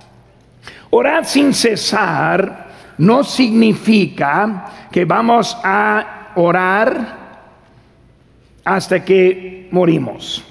Orad 0.91 1.25
sin 1.25 1.53
cesar 1.53 2.67
no 2.99 3.21
significa 3.25 4.87
que 4.89 5.03
vamos 5.03 5.57
a 5.61 6.31
orar 6.35 7.17
hasta 8.63 9.03
que 9.03 9.67
morimos. 9.71 10.41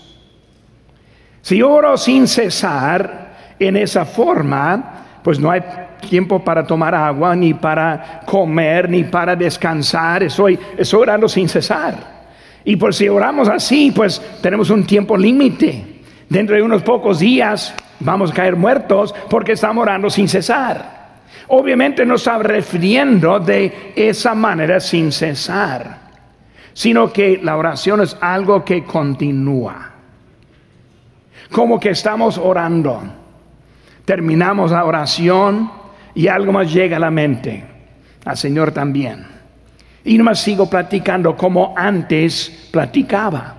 Si 1.40 1.62
oro 1.62 1.96
sin 1.96 2.28
cesar 2.28 3.54
en 3.58 3.78
esa 3.78 4.04
forma, 4.04 5.05
pues 5.26 5.40
no 5.40 5.50
hay 5.50 5.60
tiempo 6.08 6.44
para 6.44 6.64
tomar 6.64 6.94
agua, 6.94 7.34
ni 7.34 7.52
para 7.52 8.20
comer, 8.24 8.88
ni 8.88 9.02
para 9.02 9.34
descansar. 9.34 10.22
Estoy, 10.22 10.56
estoy 10.78 11.02
orando 11.02 11.28
sin 11.28 11.48
cesar. 11.48 11.96
Y 12.64 12.76
por 12.76 12.94
si 12.94 13.08
oramos 13.08 13.48
así, 13.48 13.90
pues 13.90 14.22
tenemos 14.40 14.70
un 14.70 14.86
tiempo 14.86 15.16
límite. 15.16 16.02
Dentro 16.28 16.54
de 16.54 16.62
unos 16.62 16.82
pocos 16.82 17.18
días 17.18 17.74
vamos 17.98 18.30
a 18.30 18.34
caer 18.34 18.54
muertos 18.54 19.12
porque 19.28 19.50
estamos 19.50 19.82
orando 19.82 20.10
sin 20.10 20.28
cesar. 20.28 21.24
Obviamente 21.48 22.06
no 22.06 22.14
está 22.14 22.38
refiriendo 22.38 23.40
de 23.40 23.94
esa 23.96 24.32
manera 24.32 24.78
sin 24.78 25.10
cesar, 25.10 26.02
sino 26.72 27.12
que 27.12 27.40
la 27.42 27.56
oración 27.56 28.00
es 28.00 28.16
algo 28.20 28.64
que 28.64 28.84
continúa. 28.84 29.90
Como 31.50 31.80
que 31.80 31.90
estamos 31.90 32.38
orando, 32.38 33.02
terminamos 34.06 34.70
la 34.70 34.84
oración 34.86 35.70
y 36.14 36.28
algo 36.28 36.52
más 36.52 36.72
llega 36.72 36.96
a 36.96 37.00
la 37.00 37.10
mente, 37.10 37.62
al 38.24 38.36
Señor 38.38 38.72
también. 38.72 39.26
Y 40.04 40.16
no 40.16 40.24
más 40.24 40.38
sigo 40.38 40.70
platicando 40.70 41.36
como 41.36 41.74
antes 41.76 42.68
platicaba. 42.70 43.54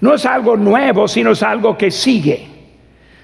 No 0.00 0.14
es 0.14 0.24
algo 0.24 0.56
nuevo, 0.56 1.06
sino 1.08 1.32
es 1.32 1.42
algo 1.42 1.76
que 1.76 1.90
sigue. 1.90 2.48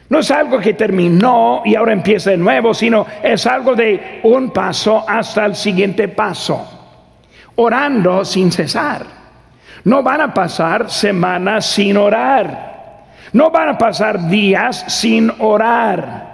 No 0.08 0.18
es 0.18 0.30
algo 0.32 0.58
que 0.58 0.74
terminó 0.74 1.62
y 1.64 1.76
ahora 1.76 1.92
empieza 1.92 2.30
de 2.30 2.36
nuevo, 2.36 2.74
sino 2.74 3.06
es 3.22 3.46
algo 3.46 3.76
de 3.76 4.20
un 4.24 4.50
paso 4.50 5.04
hasta 5.08 5.46
el 5.46 5.54
siguiente 5.54 6.08
paso. 6.08 6.68
Orando 7.54 8.24
sin 8.24 8.50
cesar. 8.50 9.06
No 9.84 10.02
van 10.02 10.20
a 10.20 10.34
pasar 10.34 10.90
semanas 10.90 11.66
sin 11.66 11.96
orar. 11.96 13.06
No 13.32 13.50
van 13.52 13.68
a 13.68 13.78
pasar 13.78 14.28
días 14.28 14.84
sin 14.88 15.30
orar. 15.38 16.29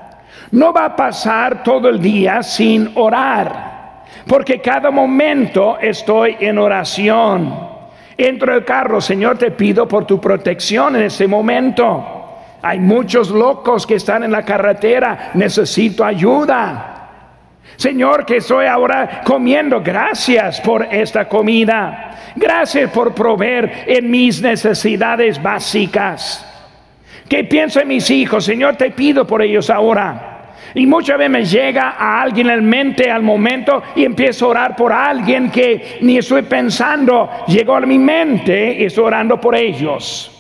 No 0.53 0.73
va 0.73 0.87
a 0.87 0.97
pasar 0.97 1.63
todo 1.63 1.89
el 1.89 2.01
día 2.01 2.43
sin 2.43 2.91
orar. 2.95 4.05
Porque 4.27 4.61
cada 4.61 4.91
momento 4.91 5.79
estoy 5.81 6.37
en 6.41 6.59
oración. 6.59 7.77
Entro 8.17 8.55
el 8.55 8.65
carro, 8.65 9.01
Señor, 9.01 9.39
te 9.39 9.51
pido 9.51 9.87
por 9.87 10.07
tu 10.07 10.21
protección 10.21 10.97
en 10.97 11.03
ese 11.03 11.27
momento. 11.27 12.17
Hay 12.63 12.81
muchos 12.81 13.31
locos 13.31 13.87
que 13.87 13.97
están 13.97 14.25
en 14.25 14.33
la 14.33 14.43
carretera, 14.43 15.31
necesito 15.35 16.05
ayuda. 16.05 16.93
Señor, 17.77 18.25
que 18.25 18.39
estoy 18.39 18.67
ahora 18.67 19.21
comiendo, 19.25 19.83
gracias 19.83 20.61
por 20.63 20.83
esta 20.91 21.29
comida. 21.29 22.33
Gracias 22.35 22.91
por 22.91 23.15
proveer 23.15 23.85
en 23.87 24.11
mis 24.11 24.41
necesidades 24.41 25.41
básicas. 25.43 26.45
¿Qué 27.29 27.45
pienso 27.45 27.81
en 27.81 27.89
mis 27.89 28.11
hijos? 28.11 28.45
Señor, 28.45 28.77
te 28.77 28.91
pido 28.91 29.27
por 29.27 29.43
ellos 29.43 29.69
ahora. 29.69 30.36
Y 30.77 30.87
muchas 30.87 31.17
veces 31.17 31.31
me 31.31 31.43
llega 31.43 31.95
a 31.99 32.21
alguien 32.21 32.51
en 32.51 32.69
mente 32.69 33.11
al 33.11 33.23
momento 33.23 33.83
y 33.95 34.05
empiezo 34.05 34.45
a 34.45 34.49
orar 34.49 34.77
por 34.77 34.93
alguien 34.93 35.51
que 35.51 35.97
ni 36.03 36.19
estoy 36.19 36.43
pensando. 36.43 37.31
Llegó 37.49 37.77
a 37.77 37.81
mi 37.81 37.99
mente 37.99 38.77
y 38.79 38.85
estoy 38.85 39.05
orando 39.05 39.41
por 39.41 39.55
ellos. 39.57 40.31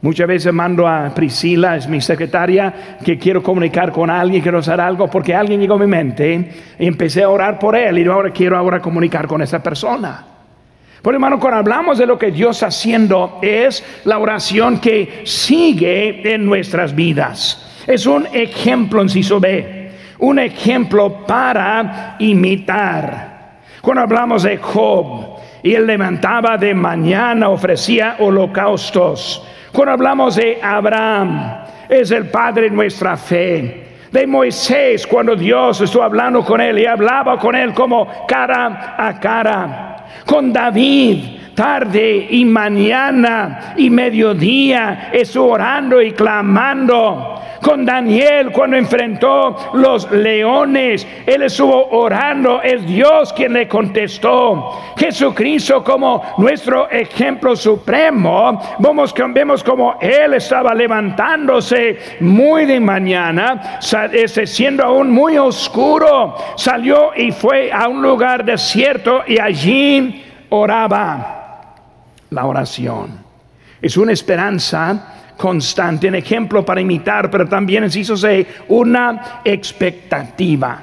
Muchas 0.00 0.26
veces 0.26 0.54
mando 0.54 0.88
a 0.88 1.12
Priscila, 1.14 1.76
es 1.76 1.86
mi 1.86 2.00
secretaria, 2.00 2.96
que 3.04 3.18
quiero 3.18 3.42
comunicar 3.42 3.92
con 3.92 4.08
alguien, 4.08 4.40
quiero 4.40 4.60
hacer 4.60 4.80
algo, 4.80 5.08
porque 5.08 5.34
alguien 5.34 5.60
llegó 5.60 5.74
a 5.74 5.78
mi 5.78 5.86
mente 5.86 6.52
y 6.78 6.86
empecé 6.86 7.22
a 7.22 7.28
orar 7.28 7.58
por 7.58 7.76
él 7.76 7.98
y 7.98 8.06
ahora 8.06 8.30
quiero 8.30 8.56
ahora 8.56 8.80
comunicar 8.80 9.26
con 9.26 9.42
esa 9.42 9.62
persona. 9.62 10.24
Por 11.02 11.12
hermano, 11.12 11.38
cuando 11.38 11.58
hablamos 11.58 11.98
de 11.98 12.06
lo 12.06 12.18
que 12.18 12.30
Dios 12.30 12.56
está 12.56 12.68
haciendo, 12.68 13.38
es 13.42 13.84
la 14.06 14.18
oración 14.18 14.80
que 14.80 15.20
sigue 15.24 16.32
en 16.32 16.46
nuestras 16.46 16.94
vidas. 16.94 17.66
Es 17.86 18.06
un 18.06 18.26
ejemplo 18.32 19.02
en 19.02 19.08
sí 19.08 19.22
B, 19.40 19.90
un 20.18 20.38
ejemplo 20.38 21.26
para 21.26 22.16
imitar. 22.18 23.58
Cuando 23.80 24.02
hablamos 24.02 24.42
de 24.42 24.58
Job, 24.58 25.38
y 25.62 25.74
él 25.74 25.86
levantaba 25.86 26.56
de 26.56 26.74
mañana, 26.74 27.48
ofrecía 27.48 28.16
holocaustos 28.18 29.46
cuando 29.72 29.92
hablamos 29.92 30.34
de 30.34 30.58
Abraham, 30.60 31.64
es 31.88 32.10
el 32.10 32.28
padre 32.28 32.62
de 32.62 32.70
nuestra 32.70 33.16
fe. 33.16 33.86
De 34.10 34.26
Moisés, 34.26 35.06
cuando 35.06 35.36
Dios 35.36 35.80
estuvo 35.80 36.02
hablando 36.02 36.44
con 36.44 36.60
él 36.60 36.80
y 36.80 36.86
hablaba 36.86 37.38
con 37.38 37.54
él 37.54 37.72
como 37.72 38.26
cara 38.26 38.96
a 38.98 39.20
cara. 39.20 40.06
Con 40.26 40.52
David, 40.52 41.54
tarde 41.54 42.26
y 42.30 42.44
mañana 42.44 43.74
y 43.76 43.88
mediodía, 43.88 45.10
estuvo 45.12 45.52
orando 45.52 46.02
y 46.02 46.10
clamando 46.10 47.39
con 47.60 47.84
Daniel 47.84 48.50
cuando 48.52 48.76
enfrentó 48.76 49.70
los 49.74 50.10
leones. 50.10 51.06
Él 51.26 51.42
estuvo 51.42 51.88
orando, 51.90 52.62
es 52.62 52.86
Dios 52.86 53.32
quien 53.32 53.52
le 53.52 53.68
contestó. 53.68 54.80
Jesucristo 54.96 55.84
como 55.84 56.22
nuestro 56.38 56.90
ejemplo 56.90 57.56
supremo, 57.56 58.60
vemos, 58.78 59.14
vemos 59.32 59.64
como 59.64 59.98
Él 60.00 60.34
estaba 60.34 60.74
levantándose 60.74 61.98
muy 62.20 62.66
de 62.66 62.80
mañana, 62.80 63.78
este, 64.12 64.46
siendo 64.46 64.84
aún 64.84 65.10
muy 65.10 65.38
oscuro, 65.38 66.36
salió 66.56 67.12
y 67.16 67.32
fue 67.32 67.70
a 67.72 67.88
un 67.88 68.02
lugar 68.02 68.44
desierto 68.44 69.22
y 69.26 69.38
allí 69.38 70.24
oraba. 70.50 71.36
La 72.30 72.46
oración 72.46 73.18
es 73.82 73.96
una 73.96 74.12
esperanza 74.12 75.19
constante, 75.40 76.06
un 76.06 76.16
ejemplo 76.16 76.62
para 76.62 76.82
imitar, 76.82 77.30
pero 77.30 77.48
también 77.48 77.84
hizo 77.84 78.14
una 78.68 79.40
expectativa. 79.42 80.82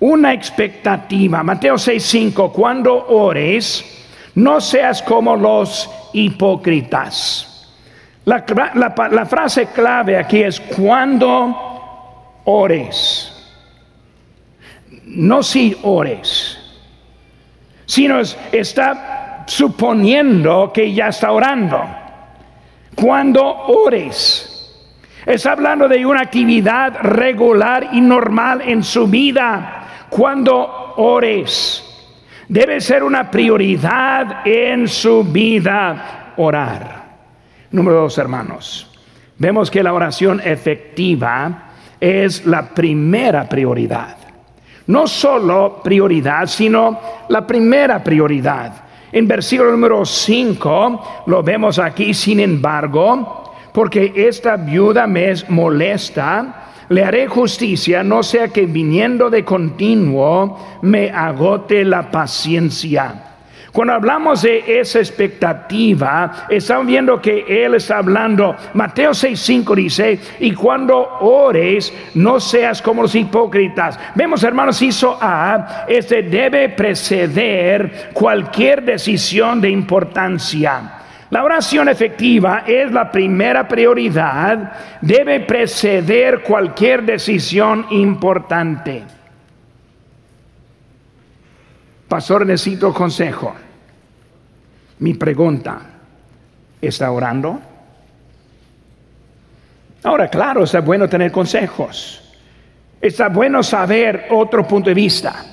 Una 0.00 0.32
expectativa. 0.32 1.42
Mateo 1.42 1.74
6:5, 1.74 2.50
cuando 2.50 3.06
ores, 3.08 3.84
no 4.34 4.62
seas 4.62 5.02
como 5.02 5.36
los 5.36 5.90
hipócritas. 6.14 7.70
La, 8.24 8.44
la, 8.74 9.26
frase 9.26 9.66
clave 9.66 10.16
aquí 10.16 10.42
es 10.42 10.58
cuando 10.58 12.40
ores. 12.44 13.30
No 15.04 15.42
si 15.42 15.76
ores, 15.82 16.58
sino 17.84 18.20
está 18.52 19.44
suponiendo 19.46 20.72
que 20.72 20.92
ya 20.94 21.08
está 21.08 21.32
orando 21.32 21.97
cuando 23.00 23.44
ores. 23.44 24.44
Está 25.24 25.52
hablando 25.52 25.86
de 25.86 26.04
una 26.04 26.22
actividad 26.22 26.98
regular 27.00 27.90
y 27.92 28.00
normal 28.00 28.62
en 28.62 28.82
su 28.82 29.06
vida. 29.06 29.86
Cuando 30.10 30.94
ores. 30.96 31.84
Debe 32.48 32.80
ser 32.80 33.04
una 33.04 33.30
prioridad 33.30 34.44
en 34.44 34.88
su 34.88 35.22
vida 35.22 36.32
orar. 36.38 37.04
Número 37.70 38.00
dos, 38.00 38.18
hermanos. 38.18 38.90
Vemos 39.36 39.70
que 39.70 39.82
la 39.82 39.92
oración 39.92 40.40
efectiva 40.44 41.68
es 42.00 42.46
la 42.46 42.70
primera 42.70 43.48
prioridad. 43.48 44.16
No 44.88 45.06
solo 45.06 45.82
prioridad, 45.84 46.46
sino 46.46 46.98
la 47.28 47.46
primera 47.46 48.02
prioridad. 48.02 48.87
En 49.12 49.26
versículo 49.26 49.70
número 49.70 50.04
5 50.04 51.24
lo 51.26 51.42
vemos 51.42 51.78
aquí, 51.78 52.12
sin 52.12 52.40
embargo, 52.40 53.54
porque 53.72 54.12
esta 54.14 54.56
viuda 54.56 55.06
me 55.06 55.30
es 55.30 55.48
molesta, 55.48 56.66
le 56.88 57.04
haré 57.04 57.26
justicia, 57.26 58.02
no 58.02 58.22
sea 58.22 58.48
que 58.48 58.66
viniendo 58.66 59.30
de 59.30 59.44
continuo 59.44 60.58
me 60.82 61.10
agote 61.10 61.84
la 61.84 62.10
paciencia. 62.10 63.27
Cuando 63.72 63.92
hablamos 63.94 64.42
de 64.42 64.80
esa 64.80 64.98
expectativa, 64.98 66.46
estamos 66.48 66.86
viendo 66.86 67.20
que 67.20 67.44
Él 67.46 67.74
está 67.74 67.98
hablando. 67.98 68.56
Mateo 68.74 69.10
6:5 69.10 69.74
dice, 69.74 70.18
y 70.40 70.52
cuando 70.52 71.18
ores, 71.20 71.92
no 72.14 72.40
seas 72.40 72.80
como 72.80 73.02
los 73.02 73.14
hipócritas. 73.14 73.98
Vemos, 74.14 74.42
hermanos, 74.42 74.80
hizo 74.80 75.18
A, 75.20 75.84
este 75.86 76.22
debe 76.22 76.70
preceder 76.70 78.10
cualquier 78.14 78.82
decisión 78.82 79.60
de 79.60 79.68
importancia. 79.70 80.94
La 81.30 81.44
oración 81.44 81.90
efectiva 81.90 82.62
es 82.66 82.90
la 82.90 83.12
primera 83.12 83.68
prioridad, 83.68 84.72
debe 85.02 85.40
preceder 85.40 86.42
cualquier 86.42 87.02
decisión 87.02 87.84
importante. 87.90 89.17
Pastor, 92.08 92.46
necesito 92.46 92.92
consejo. 92.92 93.54
Mi 95.00 95.12
pregunta, 95.14 95.78
¿está 96.80 97.10
orando? 97.12 97.60
Ahora, 100.02 100.28
claro, 100.28 100.64
está 100.64 100.80
bueno 100.80 101.06
tener 101.06 101.30
consejos. 101.30 102.34
Está 102.98 103.28
bueno 103.28 103.62
saber 103.62 104.26
otro 104.30 104.66
punto 104.66 104.88
de 104.88 104.94
vista. 104.94 105.44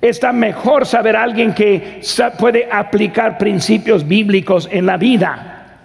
Está 0.00 0.32
mejor 0.32 0.84
saber 0.84 1.16
alguien 1.16 1.54
que 1.54 2.02
puede 2.38 2.68
aplicar 2.70 3.38
principios 3.38 4.06
bíblicos 4.06 4.68
en 4.70 4.84
la 4.84 4.98
vida. 4.98 5.78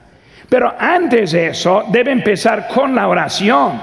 Pero 0.50 0.74
antes 0.78 1.32
de 1.32 1.48
eso, 1.48 1.86
debe 1.90 2.12
empezar 2.12 2.68
con 2.68 2.94
la 2.94 3.08
oración. 3.08 3.82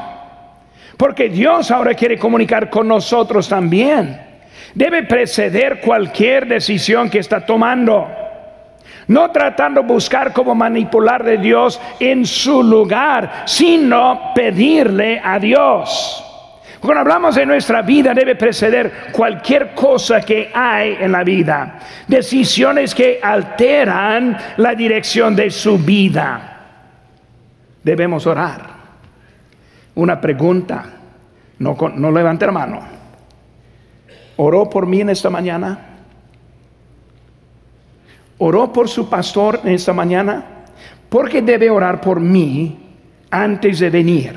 Porque 0.96 1.30
Dios 1.30 1.70
ahora 1.70 1.94
quiere 1.94 2.18
comunicar 2.18 2.68
con 2.68 2.86
nosotros 2.86 3.48
también 3.48 4.31
debe 4.74 5.04
preceder 5.04 5.80
cualquier 5.80 6.46
decisión 6.46 7.10
que 7.10 7.18
está 7.18 7.44
tomando. 7.44 8.08
No 9.08 9.30
tratando 9.30 9.82
de 9.82 9.88
buscar 9.88 10.32
cómo 10.32 10.54
manipular 10.54 11.24
de 11.24 11.36
Dios 11.38 11.80
en 11.98 12.24
su 12.24 12.62
lugar, 12.62 13.42
sino 13.46 14.32
pedirle 14.34 15.20
a 15.22 15.38
Dios. 15.38 16.24
Cuando 16.80 17.00
hablamos 17.00 17.36
de 17.36 17.46
nuestra 17.46 17.82
vida 17.82 18.12
debe 18.12 18.34
preceder 18.34 18.92
cualquier 19.12 19.72
cosa 19.72 20.20
que 20.20 20.50
hay 20.52 20.96
en 20.98 21.12
la 21.12 21.22
vida. 21.22 21.78
Decisiones 22.08 22.94
que 22.94 23.20
alteran 23.22 24.36
la 24.56 24.74
dirección 24.74 25.36
de 25.36 25.50
su 25.50 25.78
vida. 25.78 26.60
Debemos 27.82 28.26
orar. 28.26 28.62
Una 29.94 30.20
pregunta. 30.20 30.84
No, 31.58 31.76
no 31.94 32.10
levante 32.10 32.46
la 32.46 32.52
mano. 32.52 33.01
¿Oró 34.36 34.68
por 34.68 34.86
mí 34.86 35.00
en 35.00 35.10
esta 35.10 35.30
mañana? 35.30 35.78
¿Oró 38.38 38.72
por 38.72 38.88
su 38.88 39.08
pastor 39.08 39.60
en 39.64 39.72
esta 39.74 39.92
mañana? 39.92 40.44
¿Por 41.08 41.28
qué 41.28 41.42
debe 41.42 41.70
orar 41.70 42.00
por 42.00 42.20
mí 42.20 42.76
antes 43.30 43.78
de 43.78 43.90
venir? 43.90 44.36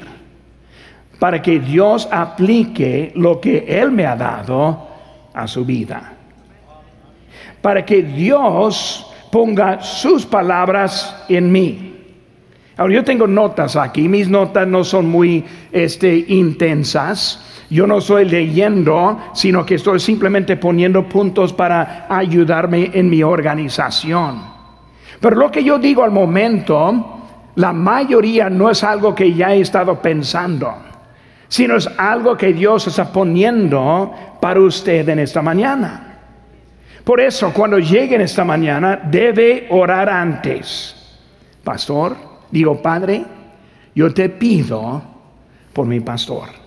Para 1.19 1.41
que 1.41 1.59
Dios 1.59 2.07
aplique 2.11 3.13
lo 3.15 3.39
que 3.39 3.65
Él 3.67 3.91
me 3.91 4.05
ha 4.05 4.15
dado 4.15 4.87
a 5.33 5.47
su 5.47 5.65
vida. 5.65 6.13
Para 7.61 7.85
que 7.85 8.03
Dios 8.03 9.11
ponga 9.31 9.81
sus 9.81 10.25
palabras 10.25 11.25
en 11.29 11.51
mí. 11.51 11.95
Ahora 12.77 12.93
yo 12.93 13.03
tengo 13.03 13.25
notas 13.25 13.75
aquí, 13.75 14.09
mis 14.09 14.27
notas 14.27 14.67
no 14.67 14.83
son 14.83 15.09
muy 15.09 15.45
este, 15.71 16.25
intensas, 16.27 17.44
yo 17.69 17.87
no 17.87 17.97
estoy 17.97 18.25
leyendo, 18.25 19.19
sino 19.33 19.65
que 19.65 19.75
estoy 19.75 19.99
simplemente 19.99 20.57
poniendo 20.57 21.07
puntos 21.07 21.53
para 21.53 22.05
ayudarme 22.09 22.91
en 22.93 23.09
mi 23.09 23.23
organización. 23.23 24.41
Pero 25.19 25.35
lo 25.35 25.49
que 25.49 25.63
yo 25.63 25.79
digo 25.79 26.03
al 26.03 26.11
momento, 26.11 27.21
la 27.55 27.73
mayoría 27.73 28.49
no 28.49 28.69
es 28.69 28.83
algo 28.83 29.15
que 29.15 29.33
ya 29.33 29.53
he 29.53 29.61
estado 29.61 30.01
pensando, 30.01 30.73
sino 31.47 31.77
es 31.77 31.89
algo 31.97 32.37
que 32.37 32.53
Dios 32.53 32.87
está 32.87 33.11
poniendo 33.11 34.13
para 34.39 34.59
usted 34.59 35.07
en 35.09 35.19
esta 35.19 35.41
mañana. 35.41 36.19
Por 37.03 37.21
eso, 37.21 37.53
cuando 37.53 37.79
llegue 37.79 38.15
en 38.15 38.21
esta 38.21 38.43
mañana, 38.43 38.99
debe 39.09 39.67
orar 39.69 40.09
antes. 40.09 41.19
Pastor, 41.63 42.15
digo, 42.51 42.81
Padre, 42.81 43.23
yo 43.93 44.13
te 44.13 44.29
pido 44.29 45.01
por 45.71 45.85
mi 45.85 45.99
pastor. 45.99 46.64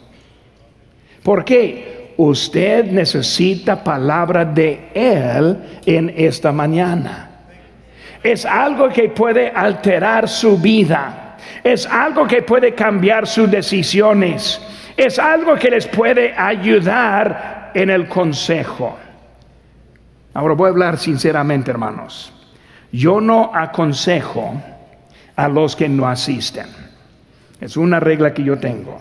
¿Por 1.22 1.44
qué? 1.44 2.14
Usted 2.16 2.86
necesita 2.86 3.82
palabra 3.82 4.44
de 4.44 4.88
Él 4.94 5.56
en 5.86 6.12
esta 6.16 6.50
mañana. 6.50 7.28
Es 8.22 8.44
algo 8.44 8.88
que 8.88 9.08
puede 9.10 9.48
alterar 9.48 10.28
su 10.28 10.58
vida. 10.58 11.36
Es 11.62 11.86
algo 11.86 12.26
que 12.26 12.42
puede 12.42 12.74
cambiar 12.74 13.26
sus 13.26 13.48
decisiones. 13.50 14.60
Es 14.96 15.18
algo 15.18 15.54
que 15.54 15.70
les 15.70 15.86
puede 15.86 16.34
ayudar 16.36 17.70
en 17.74 17.90
el 17.90 18.08
consejo. 18.08 18.98
Ahora 20.34 20.54
voy 20.54 20.66
a 20.66 20.70
hablar 20.70 20.98
sinceramente, 20.98 21.70
hermanos. 21.70 22.32
Yo 22.90 23.20
no 23.20 23.52
aconsejo 23.54 24.60
a 25.36 25.48
los 25.48 25.76
que 25.76 25.88
no 25.88 26.08
asisten. 26.08 26.66
Es 27.60 27.76
una 27.76 28.00
regla 28.00 28.34
que 28.34 28.42
yo 28.42 28.58
tengo. 28.58 29.00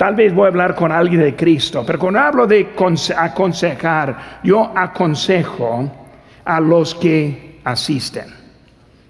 Tal 0.00 0.14
vez 0.14 0.34
voy 0.34 0.46
a 0.46 0.48
hablar 0.48 0.74
con 0.74 0.90
alguien 0.90 1.20
de 1.20 1.36
Cristo, 1.36 1.84
pero 1.86 1.98
cuando 1.98 2.20
hablo 2.20 2.46
de 2.46 2.70
aconsejar, 3.18 4.40
yo 4.42 4.72
aconsejo 4.74 5.90
a 6.42 6.58
los 6.58 6.94
que 6.94 7.60
asisten. 7.64 8.24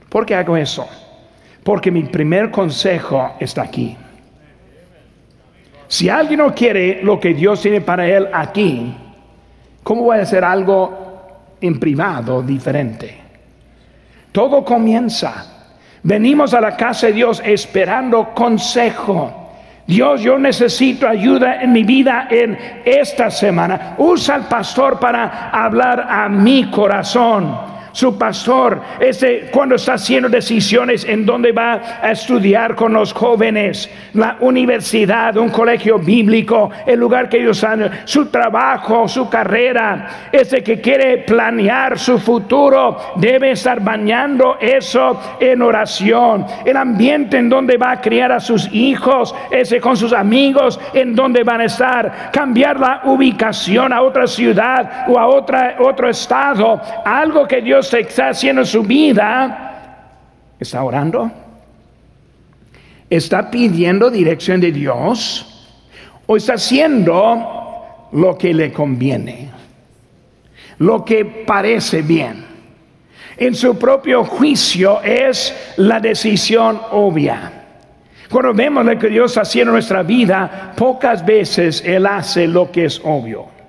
¿Por 0.09 0.27
qué 0.27 0.35
hago 0.35 0.57
eso? 0.57 0.89
Porque 1.63 1.93
mi 1.93 2.03
primer 2.03 2.51
consejo 2.51 3.37
está 3.39 3.63
aquí. 3.63 3.97
Si 5.87 6.09
alguien 6.09 6.41
no 6.41 6.53
quiere 6.53 7.05
lo 7.05 7.21
que 7.21 7.35
Dios 7.35 7.63
tiene 7.63 7.83
para 7.83 8.09
él 8.09 8.27
aquí, 8.33 8.93
¿cómo 9.85 10.03
voy 10.03 10.19
a 10.19 10.23
hacer 10.23 10.43
algo 10.43 11.55
en 11.61 11.79
privado 11.79 12.43
diferente? 12.43 13.17
Todo 14.33 14.65
comienza. 14.65 15.69
Venimos 16.03 16.53
a 16.53 16.61
la 16.61 16.77
casa 16.77 17.07
de 17.07 17.13
Dios 17.13 17.41
esperando 17.45 18.35
consejo. 18.35 19.40
Dios, 19.91 20.21
yo 20.21 20.39
necesito 20.39 21.09
ayuda 21.09 21.61
en 21.61 21.73
mi 21.73 21.83
vida 21.83 22.29
en 22.31 22.57
esta 22.85 23.29
semana. 23.29 23.97
Usa 23.99 24.37
al 24.37 24.47
pastor 24.47 25.01
para 25.01 25.51
hablar 25.51 26.07
a 26.09 26.29
mi 26.29 26.71
corazón 26.71 27.80
su 27.93 28.17
pastor, 28.19 28.81
este, 29.01 29.49
cuando 29.51 29.75
está 29.75 29.95
haciendo 29.95 30.29
decisiones 30.29 31.05
en 31.05 31.27
dónde 31.27 31.53
va 31.53 32.01
a 32.03 32.13
estudiar 32.13 32.75
con 32.75 32.93
los 32.93 33.13
jóvenes, 33.13 33.91
la 34.15 34.37
universidad, 34.41 35.37
un 35.37 35.51
colegio 35.51 35.99
bíblico, 35.99 36.71
el 36.87 36.99
lugar 36.99 37.29
que 37.29 37.39
ellos 37.39 37.63
han, 37.65 37.91
su 38.05 38.27
trabajo, 38.27 39.09
su 39.09 39.29
carrera, 39.29 40.29
ese 40.33 40.63
que 40.63 40.81
quiere 40.81 41.19
planear 41.19 41.99
su 41.99 42.19
futuro, 42.19 42.99
debe 43.17 43.53
estar 43.53 43.81
bañando 43.81 44.59
eso 44.61 45.21
en 45.41 45.63
oración. 45.63 46.47
El 46.65 46.77
ambiente 46.77 47.39
en 47.39 47.49
donde 47.49 47.77
va 47.77 47.93
a 47.93 48.01
criar 48.01 48.33
a 48.33 48.41
sus 48.41 48.73
hijos, 48.73 49.35
ese 49.51 49.81
con 49.81 49.97
sus 49.97 50.13
amigos, 50.13 50.81
en 50.95 51.15
donde 51.15 51.43
van 51.43 51.61
a 51.61 51.65
estar, 51.65 52.31
cambiar 52.33 52.79
la 52.79 53.03
ubicación 53.05 53.93
a 53.93 54.03
otra 54.03 54.27
ciudad 54.27 55.05
o 55.09 55.19
a 55.19 55.27
otra, 55.27 55.77
otro 55.81 56.09
estado, 56.09 56.81
algo 57.05 57.47
que 57.47 57.61
Dios 57.61 57.80
está 57.81 58.29
haciendo 58.29 58.63
en 58.63 58.67
su 58.67 58.83
vida, 58.83 60.17
está 60.59 60.83
orando, 60.85 61.31
está 63.09 63.51
pidiendo 63.51 64.11
dirección 64.11 64.61
de 64.61 64.71
Dios 64.71 65.47
o 66.27 66.37
está 66.37 66.55
haciendo 66.55 68.09
lo 68.13 68.39
que 68.39 68.55
le 68.55 68.73
conviene, 68.73 69.51
lo 70.79 71.05
que 71.05 71.25
parece 71.25 72.03
bien. 72.03 72.45
En 73.37 73.55
su 73.55 73.79
propio 73.79 74.25
juicio 74.25 75.01
es 75.03 75.75
la 75.77 75.99
decisión 75.99 76.81
obvia. 76.93 77.53
Cuando 78.31 78.55
vemos 78.55 78.85
lo 78.85 78.99
que 78.99 79.09
Dios 79.09 79.33
está 79.33 79.41
haciendo 79.41 79.71
en 79.71 79.75
nuestra 79.75 80.03
vida, 80.03 80.73
pocas 80.77 81.25
veces 81.25 81.83
Él 81.85 82.07
hace 82.07 82.47
lo 82.47 82.71
que 82.71 82.85
es 82.85 83.01
obvio. 83.03 83.60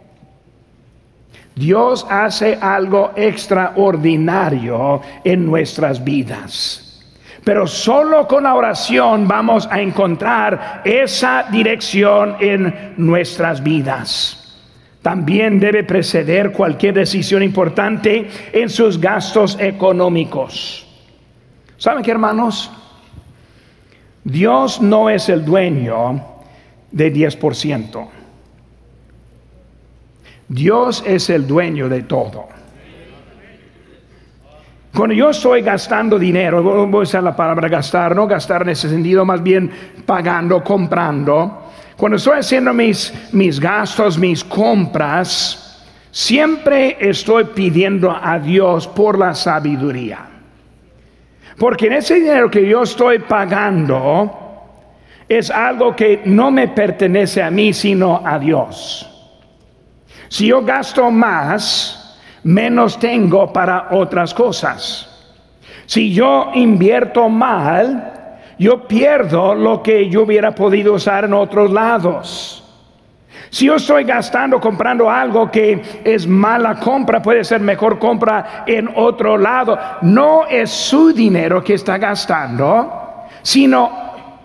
Dios 1.61 2.07
hace 2.09 2.57
algo 2.59 3.11
extraordinario 3.15 4.99
en 5.23 5.45
nuestras 5.45 6.03
vidas. 6.03 7.03
Pero 7.43 7.67
solo 7.67 8.27
con 8.27 8.45
la 8.45 8.55
oración 8.55 9.27
vamos 9.27 9.67
a 9.69 9.79
encontrar 9.79 10.81
esa 10.83 11.45
dirección 11.51 12.35
en 12.39 12.95
nuestras 12.97 13.61
vidas. 13.61 14.57
También 15.03 15.59
debe 15.59 15.83
preceder 15.83 16.51
cualquier 16.51 16.95
decisión 16.95 17.43
importante 17.43 18.27
en 18.51 18.67
sus 18.67 18.99
gastos 18.99 19.55
económicos. 19.59 20.87
¿Saben 21.77 22.03
qué, 22.03 22.09
hermanos? 22.09 22.71
Dios 24.23 24.81
no 24.81 25.11
es 25.11 25.29
el 25.29 25.45
dueño 25.45 26.25
de 26.91 27.13
10%. 27.13 28.20
Dios 30.51 31.01
es 31.07 31.29
el 31.29 31.47
dueño 31.47 31.87
de 31.87 32.03
todo. 32.03 32.49
Cuando 34.93 35.15
yo 35.15 35.29
estoy 35.29 35.61
gastando 35.61 36.19
dinero, 36.19 36.61
voy 36.61 36.99
a 36.99 37.03
usar 37.03 37.23
la 37.23 37.33
palabra 37.33 37.69
gastar, 37.69 38.13
no 38.13 38.27
gastar 38.27 38.63
en 38.63 38.69
ese 38.69 38.89
sentido, 38.89 39.23
más 39.23 39.41
bien 39.41 39.71
pagando, 40.05 40.61
comprando. 40.61 41.69
Cuando 41.95 42.17
estoy 42.17 42.39
haciendo 42.39 42.73
mis, 42.73 43.13
mis 43.31 43.61
gastos, 43.61 44.17
mis 44.17 44.43
compras, 44.43 45.85
siempre 46.11 46.97
estoy 46.99 47.45
pidiendo 47.45 48.11
a 48.11 48.37
Dios 48.37 48.89
por 48.89 49.17
la 49.17 49.33
sabiduría. 49.33 50.19
Porque 51.57 51.87
en 51.87 51.93
ese 51.93 52.15
dinero 52.15 52.51
que 52.51 52.67
yo 52.67 52.83
estoy 52.83 53.19
pagando 53.19 54.37
es 55.29 55.49
algo 55.49 55.95
que 55.95 56.23
no 56.25 56.51
me 56.51 56.67
pertenece 56.67 57.41
a 57.41 57.49
mí, 57.49 57.71
sino 57.71 58.21
a 58.25 58.37
Dios. 58.37 59.10
Si 60.31 60.47
yo 60.47 60.61
gasto 60.61 61.11
más, 61.11 62.17
menos 62.45 62.97
tengo 62.97 63.51
para 63.51 63.89
otras 63.91 64.33
cosas. 64.33 65.09
Si 65.85 66.13
yo 66.13 66.51
invierto 66.53 67.27
mal, 67.27 68.39
yo 68.57 68.87
pierdo 68.87 69.53
lo 69.53 69.83
que 69.83 70.09
yo 70.09 70.21
hubiera 70.21 70.55
podido 70.55 70.93
usar 70.93 71.25
en 71.25 71.33
otros 71.33 71.69
lados. 71.69 72.63
Si 73.49 73.65
yo 73.65 73.75
estoy 73.75 74.05
gastando, 74.05 74.61
comprando 74.61 75.11
algo 75.11 75.51
que 75.51 75.81
es 76.05 76.25
mala 76.25 76.79
compra, 76.79 77.21
puede 77.21 77.43
ser 77.43 77.59
mejor 77.59 77.99
compra 77.99 78.63
en 78.65 78.89
otro 78.95 79.37
lado. 79.37 79.77
No 80.01 80.47
es 80.47 80.71
su 80.71 81.11
dinero 81.11 81.61
que 81.61 81.73
está 81.73 81.97
gastando, 81.97 83.25
sino 83.41 83.91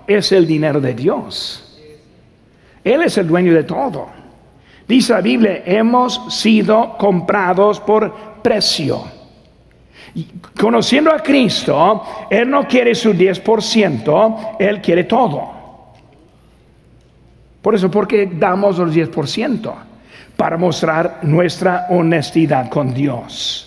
es 0.04 0.32
el 0.32 0.48
dinero 0.48 0.80
de 0.80 0.94
Dios. 0.94 1.62
Él 2.82 3.02
es 3.02 3.16
el 3.18 3.28
dueño 3.28 3.54
de 3.54 3.62
todo. 3.62 4.15
Dice 4.86 5.12
la 5.12 5.20
Biblia, 5.20 5.62
hemos 5.66 6.34
sido 6.34 6.96
comprados 6.96 7.80
por 7.80 8.14
precio. 8.42 9.04
Conociendo 10.58 11.12
a 11.12 11.18
Cristo, 11.18 12.02
Él 12.30 12.48
no 12.48 12.66
quiere 12.66 12.94
su 12.94 13.12
10%, 13.12 14.56
Él 14.58 14.80
quiere 14.80 15.04
todo. 15.04 15.56
Por 17.60 17.74
eso, 17.74 17.90
porque 17.90 18.30
damos 18.32 18.78
los 18.78 18.94
10%? 18.94 19.74
Para 20.36 20.56
mostrar 20.56 21.18
nuestra 21.22 21.86
honestidad 21.90 22.68
con 22.68 22.94
Dios. 22.94 23.65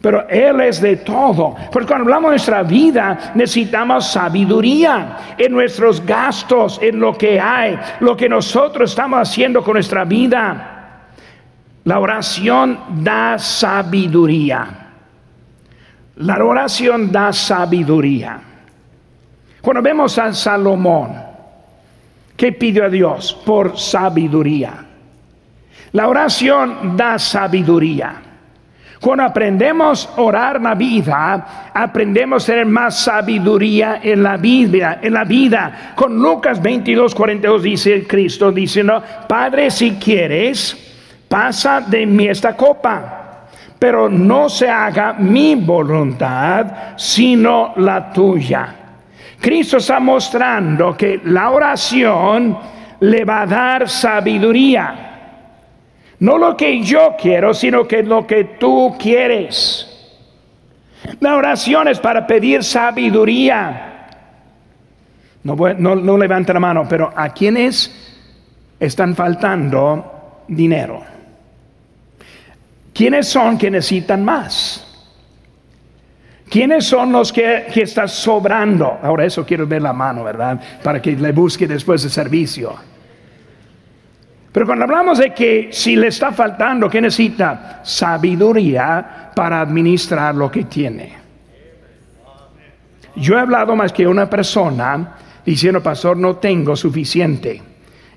Pero 0.00 0.26
Él 0.28 0.60
es 0.62 0.80
de 0.80 0.96
todo. 0.96 1.54
Porque 1.70 1.88
cuando 1.88 2.04
hablamos 2.04 2.30
de 2.30 2.36
nuestra 2.36 2.62
vida, 2.62 3.32
necesitamos 3.34 4.06
sabiduría 4.06 5.34
en 5.36 5.52
nuestros 5.52 6.04
gastos, 6.04 6.78
en 6.82 6.98
lo 6.98 7.16
que 7.16 7.38
hay, 7.38 7.78
lo 8.00 8.16
que 8.16 8.28
nosotros 8.28 8.90
estamos 8.90 9.20
haciendo 9.20 9.62
con 9.62 9.74
nuestra 9.74 10.04
vida. 10.04 11.06
La 11.84 11.98
oración 11.98 12.78
da 13.02 13.38
sabiduría. 13.38 14.66
La 16.16 16.44
oración 16.44 17.12
da 17.12 17.32
sabiduría. 17.32 18.40
Cuando 19.60 19.82
vemos 19.82 20.18
a 20.18 20.32
Salomón, 20.32 21.14
¿qué 22.36 22.52
pidió 22.52 22.86
a 22.86 22.88
Dios? 22.88 23.38
Por 23.44 23.78
sabiduría. 23.78 24.86
La 25.92 26.08
oración 26.08 26.96
da 26.96 27.18
sabiduría. 27.18 28.29
Cuando 29.00 29.24
aprendemos 29.24 30.10
a 30.14 30.20
orar 30.20 30.60
la 30.60 30.74
vida, 30.74 31.70
aprendemos 31.72 32.44
a 32.44 32.46
tener 32.46 32.66
más 32.66 33.02
sabiduría 33.02 34.00
en 34.02 34.22
la 34.22 34.36
vida, 34.36 34.98
en 35.00 35.14
la 35.14 35.24
vida. 35.24 35.92
Con 35.94 36.16
Lucas 36.20 36.60
22, 36.60 37.14
42 37.14 37.62
dice 37.62 38.06
Cristo 38.06 38.52
diciendo, 38.52 39.02
Padre, 39.26 39.70
si 39.70 39.92
quieres, 39.92 40.76
pasa 41.26 41.80
de 41.80 42.04
mí 42.04 42.28
esta 42.28 42.54
copa, 42.54 43.46
pero 43.78 44.10
no 44.10 44.50
se 44.50 44.68
haga 44.68 45.14
mi 45.14 45.54
voluntad, 45.54 46.94
sino 46.96 47.72
la 47.76 48.12
tuya. 48.12 48.74
Cristo 49.40 49.78
está 49.78 49.98
mostrando 49.98 50.94
que 50.94 51.22
la 51.24 51.50
oración 51.50 52.58
le 53.00 53.24
va 53.24 53.40
a 53.40 53.46
dar 53.46 53.88
sabiduría. 53.88 55.09
No 56.20 56.36
lo 56.36 56.56
que 56.56 56.82
yo 56.82 57.16
quiero, 57.18 57.54
sino 57.54 57.88
que 57.88 58.02
lo 58.02 58.26
que 58.26 58.44
tú 58.44 58.94
quieres. 58.98 59.86
La 61.20 61.36
oración 61.36 61.88
es 61.88 61.98
para 61.98 62.26
pedir 62.26 62.62
sabiduría. 62.62 64.06
No, 65.42 65.56
no, 65.56 66.18
levante 66.18 66.52
la 66.52 66.60
mano, 66.60 66.86
pero 66.88 67.10
¿a 67.16 67.30
quiénes 67.30 67.90
están 68.78 69.16
faltando 69.16 70.44
dinero? 70.46 71.02
¿Quiénes 72.92 73.28
son 73.28 73.56
que 73.56 73.70
necesitan 73.70 74.22
más? 74.22 74.86
¿Quiénes 76.50 76.84
son 76.84 77.12
los 77.12 77.32
que, 77.32 77.68
están 77.76 78.08
sobrando? 78.08 78.98
Ahora 79.02 79.24
eso 79.24 79.46
quiero 79.46 79.66
ver 79.66 79.80
la 79.80 79.94
mano, 79.94 80.24
¿verdad? 80.24 80.60
Para 80.82 81.00
que 81.00 81.12
le 81.12 81.32
busque 81.32 81.66
después 81.66 82.02
de 82.02 82.10
servicio. 82.10 82.89
Pero 84.52 84.66
cuando 84.66 84.84
hablamos 84.84 85.18
de 85.18 85.32
que 85.32 85.68
si 85.70 85.94
le 85.94 86.08
está 86.08 86.32
faltando, 86.32 86.88
¿qué 86.88 87.00
necesita? 87.00 87.80
Sabiduría 87.84 89.30
para 89.34 89.60
administrar 89.60 90.34
lo 90.34 90.50
que 90.50 90.64
tiene. 90.64 91.12
Yo 93.14 93.36
he 93.36 93.40
hablado 93.40 93.76
más 93.76 93.92
que 93.92 94.06
una 94.06 94.28
persona 94.28 95.16
diciendo, 95.44 95.82
pastor, 95.82 96.16
no 96.16 96.36
tengo 96.36 96.74
suficiente. 96.74 97.62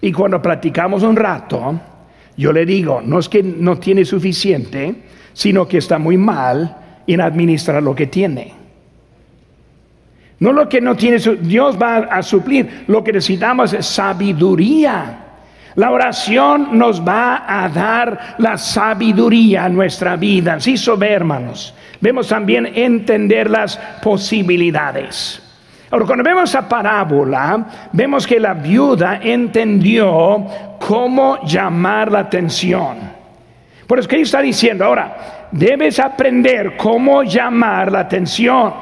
Y 0.01 0.11
cuando 0.11 0.41
practicamos 0.41 1.03
un 1.03 1.15
rato, 1.15 1.79
yo 2.35 2.51
le 2.51 2.65
digo, 2.65 3.01
no 3.03 3.19
es 3.19 3.29
que 3.29 3.43
no 3.43 3.77
tiene 3.77 4.03
suficiente, 4.03 5.03
sino 5.33 5.67
que 5.67 5.77
está 5.77 5.99
muy 5.99 6.17
mal 6.17 6.77
en 7.05 7.21
administrar 7.21 7.81
lo 7.81 7.95
que 7.95 8.07
tiene. 8.07 8.53
No 10.39 10.51
lo 10.51 10.67
que 10.67 10.81
no 10.81 10.95
tiene, 10.95 11.19
Dios 11.41 11.77
va 11.81 11.97
a 11.97 12.23
suplir. 12.23 12.85
Lo 12.87 13.03
que 13.03 13.13
necesitamos 13.13 13.71
es 13.73 13.85
sabiduría 13.85 15.22
la 15.75 15.91
oración 15.91 16.77
nos 16.77 17.01
va 17.01 17.43
a 17.47 17.67
dar 17.69 18.35
la 18.37 18.57
sabiduría 18.57 19.65
a 19.65 19.69
nuestra 19.69 20.15
vida. 20.15 20.59
Sí, 20.59 20.77
sobre 20.77 21.11
hermanos. 21.11 21.73
Vemos 21.99 22.27
también 22.27 22.65
entender 22.75 23.49
las 23.49 23.77
posibilidades. 24.01 25.41
Ahora, 25.89 26.05
cuando 26.05 26.23
vemos 26.23 26.49
esa 26.49 26.67
parábola, 26.67 27.65
vemos 27.91 28.27
que 28.27 28.39
la 28.39 28.53
viuda 28.53 29.19
entendió 29.21 30.45
cómo 30.79 31.43
llamar 31.45 32.11
la 32.11 32.19
atención. 32.19 32.97
Por 33.87 33.99
eso 33.99 34.07
que 34.07 34.21
está 34.21 34.41
diciendo, 34.41 34.85
ahora, 34.85 35.47
debes 35.51 35.99
aprender 35.99 36.77
cómo 36.77 37.23
llamar 37.23 37.91
la 37.91 37.99
atención. 38.01 38.73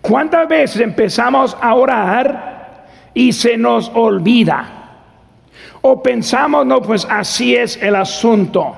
¿Cuántas 0.00 0.48
veces 0.48 0.80
empezamos 0.80 1.56
a 1.60 1.74
orar 1.74 2.86
y 3.12 3.32
se 3.32 3.56
nos 3.56 3.90
olvida? 3.94 4.77
O 5.82 6.02
pensamos, 6.02 6.66
no, 6.66 6.80
pues 6.82 7.06
así 7.08 7.54
es 7.54 7.80
el 7.82 7.96
asunto. 7.96 8.76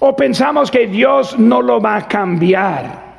O 0.00 0.16
pensamos 0.16 0.70
que 0.70 0.86
Dios 0.86 1.38
no 1.38 1.62
lo 1.62 1.80
va 1.80 1.96
a 1.96 2.08
cambiar. 2.08 3.10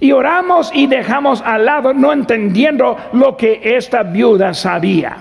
Y 0.00 0.12
oramos 0.12 0.70
y 0.74 0.86
dejamos 0.86 1.42
al 1.42 1.64
lado 1.64 1.94
no 1.94 2.12
entendiendo 2.12 2.96
lo 3.12 3.36
que 3.36 3.60
esta 3.62 4.02
viuda 4.02 4.52
sabía. 4.52 5.16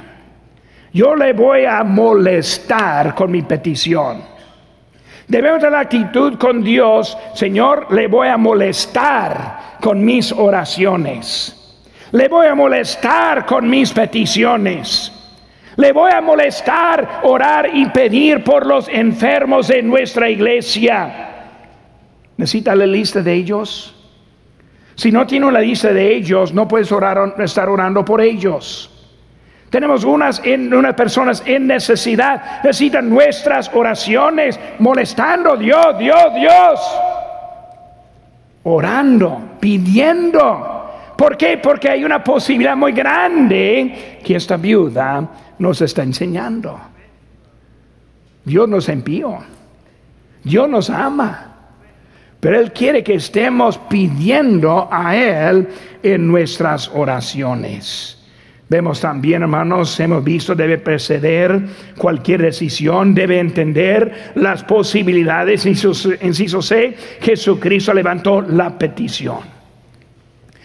Yo 0.91 1.15
le 1.15 1.33
voy 1.33 1.65
a 1.65 1.83
molestar 1.83 3.15
con 3.15 3.31
mi 3.31 3.41
petición. 3.41 4.21
Debemos 5.27 5.61
de 5.61 5.71
la 5.71 5.79
actitud 5.79 6.37
con 6.37 6.63
Dios, 6.63 7.17
Señor, 7.33 7.91
le 7.93 8.07
voy 8.07 8.27
a 8.27 8.37
molestar 8.37 9.77
con 9.79 10.03
mis 10.03 10.31
oraciones. 10.31 11.59
Le 12.11 12.27
voy 12.27 12.47
a 12.47 12.55
molestar 12.55 13.45
con 13.45 13.69
mis 13.69 13.91
peticiones. 13.91 15.22
Le 15.75 15.91
voy 15.91 16.11
a 16.11 16.21
molestar, 16.21 17.21
orar 17.23 17.69
y 17.73 17.87
pedir 17.87 18.43
por 18.43 18.65
los 18.65 18.87
enfermos 18.89 19.67
de 19.67 19.81
nuestra 19.81 20.29
iglesia. 20.29 21.29
¿Necesita 22.37 22.75
la 22.75 22.85
lista 22.85 23.21
de 23.21 23.33
ellos? 23.33 23.95
Si 24.95 25.11
no 25.11 25.25
tiene 25.25 25.47
una 25.47 25.59
lista 25.59 25.91
de 25.91 26.15
ellos, 26.15 26.53
no 26.53 26.67
puedes 26.67 26.91
orar, 26.91 27.35
estar 27.39 27.67
orando 27.67 28.05
por 28.05 28.21
ellos. 28.21 28.89
Tenemos 29.69 30.03
unas, 30.03 30.39
en, 30.43 30.71
unas 30.71 30.93
personas 30.93 31.41
en 31.47 31.65
necesidad, 31.65 32.61
necesitan 32.63 33.09
nuestras 33.09 33.71
oraciones, 33.73 34.59
molestando 34.77 35.57
Dios, 35.57 35.97
Dios, 35.97 36.35
Dios. 36.35 36.79
Orando, 38.61 39.41
pidiendo. 39.59 41.13
¿Por 41.17 41.35
qué? 41.35 41.57
Porque 41.57 41.89
hay 41.89 42.03
una 42.03 42.23
posibilidad 42.23 42.77
muy 42.77 42.91
grande 42.91 44.19
que 44.23 44.35
esta 44.35 44.57
viuda 44.57 45.27
nos 45.63 45.81
está 45.81 46.03
enseñando. 46.03 46.79
Dios 48.45 48.67
nos 48.67 48.89
envió. 48.89 49.39
Dios 50.43 50.69
nos 50.69 50.89
ama. 50.89 51.55
Pero 52.39 52.59
Él 52.59 52.73
quiere 52.73 53.03
que 53.03 53.15
estemos 53.15 53.77
pidiendo 53.77 54.89
a 54.91 55.15
Él 55.15 55.69
en 56.03 56.27
nuestras 56.27 56.89
oraciones. 56.89 58.19
Vemos 58.67 58.99
también, 58.99 59.43
hermanos, 59.43 59.97
hemos 59.99 60.23
visto, 60.23 60.53
debe 60.53 60.77
preceder 60.77 61.61
cualquier 61.97 62.41
decisión, 62.41 63.13
debe 63.13 63.39
entender 63.39 64.33
las 64.35 64.63
posibilidades. 64.63 65.65
Inciso 65.65 66.61
C, 66.61 66.95
Jesucristo 67.21 67.93
levantó 67.93 68.41
la 68.41 68.77
petición. 68.77 69.39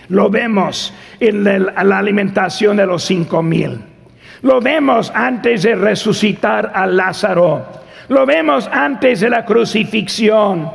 Lo 0.09 0.31
vemos 0.31 0.93
en 1.21 1.45
la 1.45 1.99
alimentación 1.99 2.79
de 2.79 2.87
los 2.87 3.05
cinco 3.05 3.43
mil. 3.43 3.88
Lo 4.43 4.61
vemos 4.61 5.11
antes 5.15 5.63
de 5.63 5.75
resucitar 5.75 6.73
a 6.75 6.87
Lázaro. 6.87 7.67
Lo 8.09 8.25
vemos 8.25 8.69
antes 8.73 9.21
de 9.21 9.31
la 9.31 9.45
crucifixión. 9.45 10.71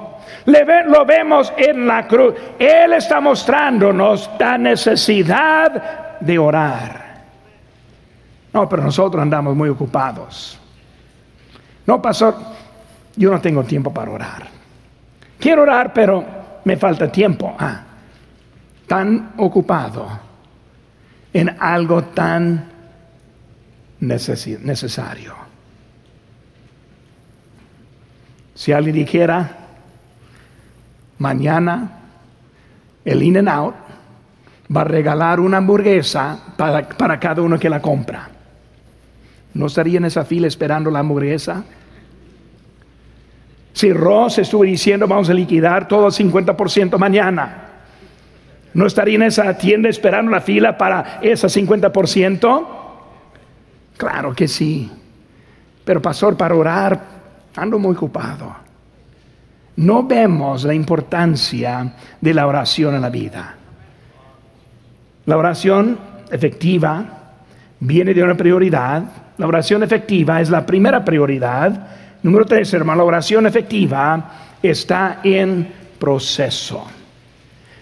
lo 0.45 1.05
vemos 1.05 1.53
en 1.57 1.87
la 1.87 2.07
cruz. 2.07 2.35
Él 2.59 2.93
está 2.93 3.21
mostrándonos 3.21 4.29
la 4.39 4.57
necesidad 4.57 6.19
de 6.19 6.37
orar. 6.37 7.03
No, 8.53 8.69
pero 8.69 8.83
nosotros 8.83 9.21
andamos 9.21 9.55
muy 9.55 9.69
ocupados. 9.69 10.59
No, 11.85 12.01
pastor, 12.01 12.35
yo 13.15 13.31
no 13.31 13.41
tengo 13.41 13.63
tiempo 13.63 13.93
para 13.93 14.11
orar. 14.11 14.47
Quiero 15.39 15.63
orar, 15.63 15.91
pero 15.91 16.23
me 16.63 16.77
falta 16.77 17.11
tiempo. 17.11 17.55
Ah, 17.57 17.81
tan 18.87 19.33
ocupado 19.37 20.07
en 21.33 21.55
algo 21.59 22.03
tan 22.05 22.72
necesario. 24.07 25.33
Si 28.55 28.71
alguien 28.71 28.95
dijera, 28.95 29.57
mañana 31.17 31.99
el 33.03 33.23
In 33.23 33.37
and 33.37 33.49
Out 33.49 33.75
va 34.75 34.81
a 34.81 34.85
regalar 34.85 35.39
una 35.39 35.57
hamburguesa 35.57 36.39
para, 36.57 36.87
para 36.87 37.19
cada 37.19 37.41
uno 37.41 37.57
que 37.57 37.69
la 37.69 37.81
compra, 37.81 38.29
¿no 39.53 39.65
estaría 39.65 39.97
en 39.97 40.05
esa 40.05 40.23
fila 40.23 40.47
esperando 40.47 40.89
la 40.91 40.99
hamburguesa? 40.99 41.63
Si 43.73 43.91
Ross 43.91 44.37
estuvo 44.37 44.63
diciendo 44.63 45.07
vamos 45.07 45.29
a 45.29 45.33
liquidar 45.33 45.87
todo 45.87 46.07
el 46.07 46.13
50% 46.13 46.97
mañana, 46.97 47.69
¿no 48.73 48.85
estaría 48.85 49.15
en 49.15 49.23
esa 49.23 49.57
tienda 49.57 49.89
esperando 49.89 50.31
la 50.31 50.41
fila 50.41 50.77
para 50.77 51.19
ese 51.21 51.47
50%? 51.47 52.82
Claro 54.03 54.33
que 54.35 54.47
sí. 54.47 54.91
Pero 55.85 56.01
pastor, 56.01 56.35
para 56.35 56.55
orar 56.55 57.01
ando 57.55 57.79
muy 57.79 57.95
ocupado. 57.95 58.53
No 59.75 60.03
vemos 60.03 60.63
la 60.65 60.73
importancia 60.73 61.93
de 62.19 62.33
la 62.33 62.47
oración 62.47 62.95
en 62.95 63.01
la 63.01 63.09
vida. 63.09 63.55
La 65.25 65.37
oración 65.37 65.97
efectiva 66.29 67.05
viene 67.79 68.13
de 68.13 68.23
una 68.23 68.35
prioridad. 68.35 69.03
La 69.37 69.47
oración 69.47 69.83
efectiva 69.83 70.41
es 70.41 70.49
la 70.49 70.65
primera 70.65 71.03
prioridad. 71.03 71.87
Número 72.21 72.45
tres, 72.45 72.73
hermano, 72.73 72.99
la 72.99 73.05
oración 73.05 73.47
efectiva 73.47 74.31
está 74.61 75.21
en 75.23 75.67
proceso. 75.97 76.85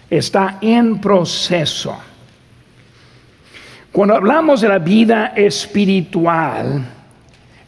Está 0.08 0.58
en 0.60 1.00
proceso. 1.00 2.11
Cuando 3.92 4.16
hablamos 4.16 4.62
de 4.62 4.68
la 4.68 4.78
vida 4.78 5.34
espiritual, 5.36 6.82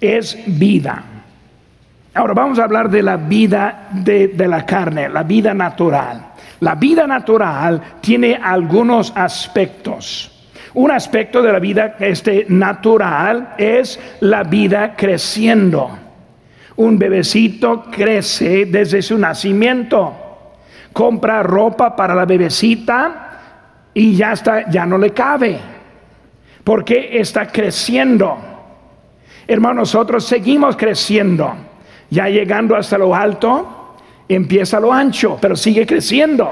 es 0.01 0.39
vida. 0.47 1.05
Ahora 2.15 2.33
vamos 2.33 2.59
a 2.59 2.65
hablar 2.65 2.89
de 2.89 3.03
la 3.03 3.19
vida 3.19 3.89
de, 3.93 4.29
de, 4.29 4.49
la 4.49 4.65
carne, 4.65 5.11
la 5.11 5.23
vida 5.23 5.53
natural. 5.53 6.29
La 6.61 6.77
vida 6.77 7.07
natural 7.07 7.81
tiene 8.01 8.41
algunos 8.43 9.13
aspectos. 9.15 10.31
Un 10.73 10.91
aspecto 10.91 11.43
de 11.43 11.53
la 11.53 11.59
vida 11.59 11.97
este, 12.01 12.47
natural 12.49 13.55
es 13.59 14.01
la 14.21 14.45
vida 14.45 14.95
creciendo. 14.97 15.91
Un 16.77 16.99
bebecito 16.99 17.85
crece 17.91 18.65
desde 18.65 19.03
su 19.03 19.19
nacimiento. 19.19 20.15
Compra 20.93 21.43
ropa 21.43 21.95
para 21.95 22.15
la 22.15 22.25
bebecita 22.25 23.31
y 23.93 24.17
ya 24.17 24.33
está, 24.33 24.71
ya 24.71 24.87
no 24.87 24.97
le 24.97 25.11
cabe. 25.11 25.74
Porque 26.64 27.18
está 27.20 27.46
creciendo. 27.46 28.38
Hermanos, 29.46 29.94
nosotros 29.94 30.24
seguimos 30.24 30.77
creciendo. 30.77 31.55
Ya 32.11 32.29
llegando 32.29 32.74
hasta 32.74 32.96
lo 32.96 33.14
alto, 33.14 33.96
empieza 34.29 34.81
lo 34.81 34.92
ancho, 34.92 35.38
pero 35.40 35.55
sigue 35.55 35.87
creciendo. 35.87 36.50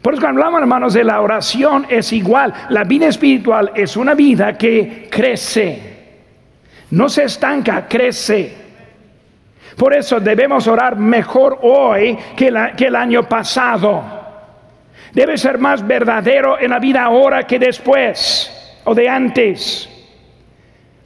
Por 0.00 0.14
eso 0.14 0.22
cuando 0.22 0.40
hablamos, 0.40 0.60
hermanos, 0.60 0.94
de 0.94 1.04
la 1.04 1.20
oración 1.20 1.86
es 1.88 2.12
igual. 2.12 2.52
La 2.70 2.84
vida 2.84 3.06
espiritual 3.06 3.70
es 3.74 3.96
una 3.96 4.14
vida 4.14 4.58
que 4.58 5.08
crece. 5.10 5.92
No 6.90 7.08
se 7.08 7.24
estanca, 7.24 7.86
crece. 7.88 8.62
Por 9.76 9.94
eso 9.94 10.20
debemos 10.20 10.66
orar 10.66 10.96
mejor 10.96 11.58
hoy 11.62 12.18
que, 12.36 12.52
que 12.76 12.86
el 12.86 12.96
año 12.96 13.22
pasado. 13.28 14.21
Debe 15.12 15.36
ser 15.36 15.58
más 15.58 15.86
verdadero 15.86 16.58
en 16.58 16.70
la 16.70 16.78
vida 16.78 17.04
ahora 17.04 17.46
que 17.46 17.58
después 17.58 18.50
o 18.84 18.94
de 18.94 19.08
antes. 19.08 19.88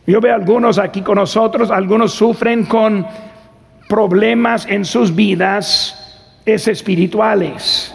Yo 0.07 0.21
veo 0.21 0.35
algunos 0.35 0.79
aquí 0.79 1.03
con 1.03 1.17
nosotros, 1.17 1.71
algunos 1.71 2.13
sufren 2.13 2.65
con 2.65 3.07
problemas 3.89 4.67
en 4.67 4.85
sus 4.85 5.15
vidas 5.15 6.03
es 6.47 6.69
espirituales. 6.69 7.93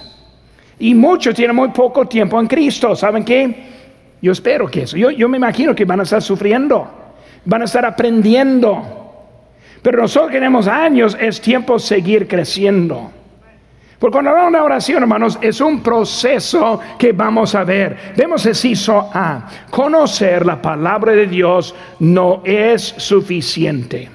Y 0.78 0.94
muchos 0.94 1.34
tienen 1.34 1.56
muy 1.56 1.70
poco 1.70 2.06
tiempo 2.06 2.40
en 2.40 2.48
Cristo. 2.48 2.96
¿Saben 2.96 3.24
qué? 3.24 3.72
Yo 4.22 4.34
espero 4.34 4.68
que 4.68 4.84
eso. 4.84 4.98
Yo, 4.98 5.10
yo 5.10 5.30
me 5.30 5.38
imagino 5.38 5.74
que 5.74 5.86
van 5.86 6.02
a 6.02 6.04
estar 6.04 6.22
sufriendo, 6.22 6.88
van 7.46 7.62
a 7.62 7.66
estar 7.66 7.86
aprendiendo. 7.86 8.84
Pero 9.82 10.02
nosotros 10.02 10.32
tenemos 10.32 10.68
años, 10.68 11.18
es 11.20 11.40
tiempo 11.40 11.80
seguir 11.80 12.28
creciendo. 12.28 13.12
Porque 14.02 14.14
cuando 14.14 14.32
hablamos 14.32 14.54
de 14.54 14.60
oración, 14.60 15.04
hermanos, 15.04 15.38
es 15.40 15.62
un 15.62 15.84
proceso 15.84 16.80
que 16.98 17.12
vamos 17.12 17.54
a 17.54 17.64
ver. 17.64 18.16
Vemos 18.18 18.44
inciso 18.48 19.12
A. 19.14 19.46
Conocer 19.70 20.44
la 20.44 20.60
palabra 20.60 21.12
de 21.12 21.28
Dios 21.28 21.76
no 22.00 22.42
es 22.44 22.82
suficiente. 22.82 24.10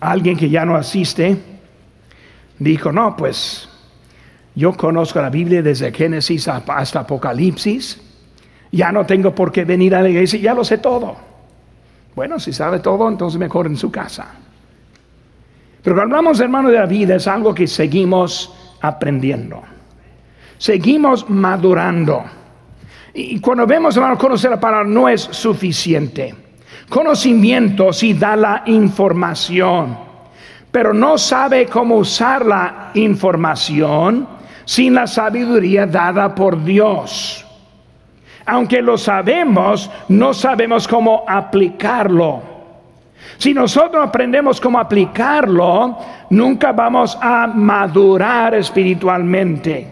Alguien 0.00 0.38
que 0.38 0.48
ya 0.48 0.64
no 0.64 0.74
asiste 0.74 1.36
dijo, 2.58 2.90
no, 2.90 3.14
pues 3.14 3.68
yo 4.54 4.72
conozco 4.72 5.20
la 5.20 5.28
Biblia 5.28 5.60
desde 5.60 5.92
Génesis 5.92 6.48
hasta 6.48 7.00
Apocalipsis. 7.00 8.00
Ya 8.72 8.90
no 8.90 9.04
tengo 9.04 9.34
por 9.34 9.52
qué 9.52 9.66
venir 9.66 9.94
a 9.94 10.00
la 10.00 10.08
iglesia, 10.08 10.40
ya 10.40 10.54
lo 10.54 10.64
sé 10.64 10.78
todo. 10.78 11.14
Bueno, 12.16 12.40
si 12.40 12.54
sabe 12.54 12.78
todo, 12.78 13.06
entonces 13.06 13.38
mejor 13.38 13.66
en 13.66 13.76
su 13.76 13.90
casa. 13.92 14.39
Pero 15.82 15.96
cuando 15.96 16.16
hablamos, 16.16 16.40
hermano, 16.40 16.70
de 16.70 16.78
la 16.78 16.86
vida, 16.86 17.16
es 17.16 17.26
algo 17.26 17.54
que 17.54 17.66
seguimos 17.66 18.52
aprendiendo. 18.80 19.62
Seguimos 20.58 21.28
madurando. 21.28 22.22
Y 23.14 23.40
cuando 23.40 23.66
vemos, 23.66 23.96
hermano, 23.96 24.18
conocer 24.18 24.50
la 24.50 24.60
palabra 24.60 24.86
no 24.86 25.08
es 25.08 25.22
suficiente. 25.22 26.34
Conocimiento 26.88 27.92
sí 27.92 28.14
da 28.14 28.36
la 28.36 28.62
información, 28.66 29.96
pero 30.70 30.92
no 30.92 31.16
sabe 31.18 31.66
cómo 31.66 31.96
usar 31.96 32.44
la 32.44 32.90
información 32.94 34.26
sin 34.64 34.94
la 34.94 35.06
sabiduría 35.06 35.86
dada 35.86 36.34
por 36.34 36.62
Dios. 36.62 37.46
Aunque 38.46 38.82
lo 38.82 38.98
sabemos, 38.98 39.90
no 40.08 40.34
sabemos 40.34 40.88
cómo 40.88 41.24
aplicarlo. 41.26 42.49
Si 43.38 43.54
nosotros 43.54 44.06
aprendemos 44.06 44.60
cómo 44.60 44.78
aplicarlo, 44.78 45.98
nunca 46.30 46.72
vamos 46.72 47.16
a 47.20 47.46
madurar 47.46 48.54
espiritualmente. 48.54 49.86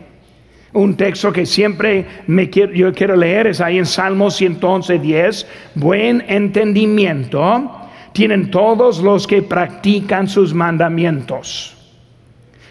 Un 0.75 0.97
texto 0.97 1.33
que 1.33 1.47
siempre 1.47 2.07
me 2.27 2.51
quiero, 2.51 2.73
yo 2.73 2.93
quiero 2.93 3.17
leer 3.17 3.47
es 3.47 3.61
ahí 3.61 3.79
en 3.79 3.87
Salmo 3.87 4.31
111, 4.31 4.99
10. 4.99 5.47
Buen 5.77 6.23
entendimiento 6.29 7.71
tienen 8.13 8.51
todos 8.51 9.01
los 9.01 9.27
que 9.27 9.43
practican 9.43 10.29
sus 10.29 10.53
mandamientos. 10.53 11.75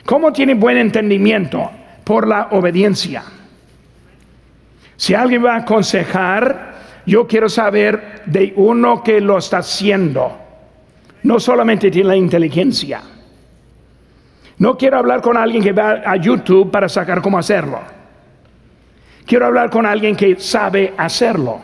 ¿Cómo 0.05 0.31
tienen 0.31 0.59
buen 0.59 0.77
entendimiento? 0.77 1.71
Por 2.03 2.27
la 2.27 2.49
obediencia. 2.51 3.23
Si 4.95 5.13
alguien 5.13 5.43
va 5.43 5.55
a 5.55 5.59
aconsejar, 5.59 6.75
yo 7.05 7.27
quiero 7.27 7.49
saber 7.49 8.21
de 8.25 8.53
uno 8.55 9.03
que 9.03 9.19
lo 9.19 9.37
está 9.37 9.57
haciendo 9.57 10.46
no 11.23 11.39
solamente 11.39 11.91
tiene 11.91 12.09
la 12.09 12.15
inteligencia. 12.15 13.01
No 14.59 14.77
quiero 14.77 14.97
hablar 14.97 15.21
con 15.21 15.37
alguien 15.37 15.63
que 15.63 15.71
va 15.71 16.01
a 16.05 16.15
YouTube 16.15 16.71
para 16.71 16.89
sacar 16.89 17.21
cómo 17.21 17.37
hacerlo. 17.37 17.79
Quiero 19.25 19.45
hablar 19.45 19.69
con 19.69 19.85
alguien 19.85 20.15
que 20.15 20.39
sabe 20.39 20.93
hacerlo. 20.97 21.59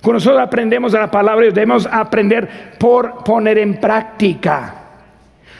Cuando 0.00 0.14
nosotros 0.14 0.40
aprendemos 0.40 0.92
de 0.92 0.98
la 0.98 1.10
palabra, 1.10 1.46
debemos 1.46 1.86
aprender 1.86 2.76
por 2.78 3.22
poner 3.22 3.58
en 3.58 3.78
práctica. 3.78 4.74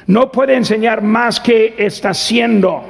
No 0.07 0.31
puede 0.31 0.55
enseñar 0.55 1.03
más 1.03 1.41
que 1.41 1.75
está 1.79 2.11
haciendo. 2.11 2.83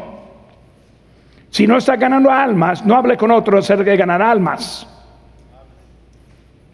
Si 1.51 1.67
no 1.67 1.79
está 1.79 1.97
ganando 1.97 2.31
almas, 2.31 2.85
no 2.85 2.95
hable 2.95 3.17
con 3.17 3.31
otros 3.31 3.65
acerca 3.65 3.91
de 3.91 3.97
ganar 3.97 4.21
almas. 4.21 4.87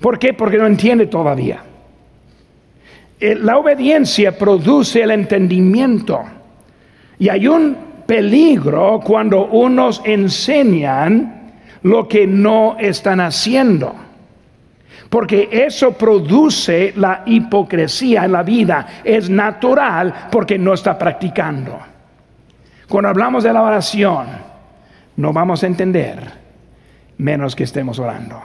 ¿Por 0.01 0.19
qué? 0.19 0.35
Porque 0.35 0.59
no 0.59 0.67
entiende 0.67 1.07
todavía. 1.07 1.63
Eh, 3.25 3.37
la 3.37 3.57
obediencia 3.57 4.37
produce 4.37 5.01
el 5.01 5.13
entendimiento. 5.13 6.25
Y 7.21 7.29
hay 7.29 7.47
un 7.47 7.77
peligro 8.05 8.99
cuando 8.99 9.47
unos 9.47 10.03
enseñan 10.05 11.53
lo 11.85 12.09
que 12.09 12.27
no 12.27 12.77
están 12.81 13.21
haciendo. 13.21 13.95
Porque 15.09 15.49
eso 15.53 15.93
produce 15.93 16.95
la 16.97 17.23
hipocresía 17.25 18.25
en 18.25 18.33
la 18.33 18.43
vida. 18.43 18.89
Es 19.05 19.31
natural 19.31 20.27
porque 20.29 20.59
no 20.59 20.75
está 20.75 20.99
practicando. 20.99 21.79
Cuando 22.89 23.09
hablamos 23.09 23.45
de 23.45 23.53
la 23.53 23.63
oración, 23.63 24.27
no 25.15 25.33
vamos 25.33 25.63
a 25.63 25.69
entender 25.69 26.19
menos 27.19 27.55
que 27.55 27.63
estemos 27.63 28.01
orando. 28.01 28.43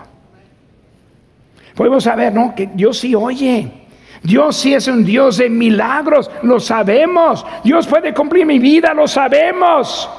Podemos 1.73 2.03
saber, 2.03 2.31
¿no? 2.31 2.53
Que 2.53 2.67
Dios 2.67 2.99
sí 2.99 3.15
oye. 3.15 3.86
Dios 4.23 4.57
sí 4.57 4.73
es 4.73 4.87
un 4.87 5.03
Dios 5.03 5.37
de 5.37 5.49
milagros, 5.49 6.29
lo 6.43 6.59
sabemos. 6.59 7.45
Dios 7.63 7.87
puede 7.87 8.13
cumplir 8.13 8.45
mi 8.45 8.59
vida, 8.59 8.93
lo 8.93 9.07
sabemos. 9.07 10.09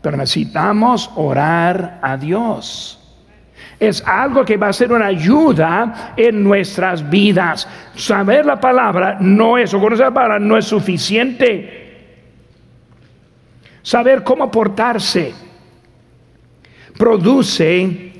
Pero 0.00 0.16
necesitamos 0.16 1.10
orar 1.14 1.98
a 2.02 2.16
Dios. 2.16 2.98
Es 3.78 4.02
algo 4.06 4.44
que 4.44 4.56
va 4.56 4.68
a 4.68 4.72
ser 4.72 4.92
una 4.92 5.06
ayuda 5.06 6.14
en 6.16 6.42
nuestras 6.42 7.08
vidas. 7.08 7.68
Saber 7.96 8.46
la 8.46 8.60
palabra 8.60 9.18
no 9.20 9.58
es, 9.58 9.72
o 9.74 9.80
conocer 9.80 10.06
la 10.06 10.14
palabra 10.14 10.38
no 10.38 10.56
es 10.56 10.66
suficiente. 10.66 11.80
Saber 13.82 14.22
cómo 14.22 14.50
portarse 14.50 15.34
produce 16.96 18.12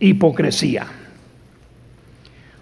hipocresía. 0.00 0.86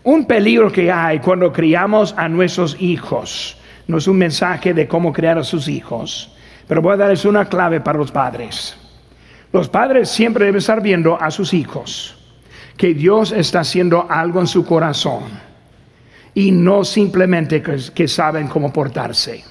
Un 0.04 0.26
peligro 0.26 0.70
que 0.70 0.92
hay 0.92 1.18
cuando 1.18 1.50
criamos 1.50 2.14
a 2.16 2.28
nuestros 2.28 2.76
hijos, 2.78 3.56
no 3.86 3.96
es 3.96 4.06
un 4.06 4.18
mensaje 4.18 4.74
de 4.74 4.86
cómo 4.86 5.12
criar 5.12 5.38
a 5.38 5.44
sus 5.44 5.66
hijos, 5.66 6.30
pero 6.68 6.82
voy 6.82 6.92
a 6.92 6.98
darles 6.98 7.24
una 7.24 7.46
clave 7.46 7.80
para 7.80 7.98
los 7.98 8.12
padres. 8.12 8.76
Los 9.50 9.68
padres 9.68 10.10
siempre 10.10 10.44
deben 10.44 10.58
estar 10.58 10.82
viendo 10.82 11.20
a 11.20 11.30
sus 11.30 11.54
hijos 11.54 12.16
que 12.76 12.92
Dios 12.92 13.32
está 13.32 13.60
haciendo 13.60 14.06
algo 14.10 14.40
en 14.40 14.46
su 14.46 14.66
corazón 14.66 15.22
y 16.34 16.50
no 16.50 16.84
simplemente 16.84 17.62
que, 17.62 18.08
saben 18.08 18.48
cómo 18.48 18.72
portarse. 18.72 19.42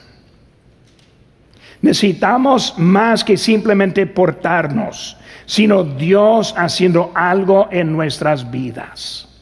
Necesitamos 1.81 2.75
más 2.77 3.23
que 3.23 3.37
simplemente 3.37 4.05
portarnos, 4.05 5.17
sino 5.45 5.83
Dios 5.83 6.53
haciendo 6.55 7.11
algo 7.15 7.69
en 7.71 7.91
nuestras 7.91 8.49
vidas. 8.51 9.32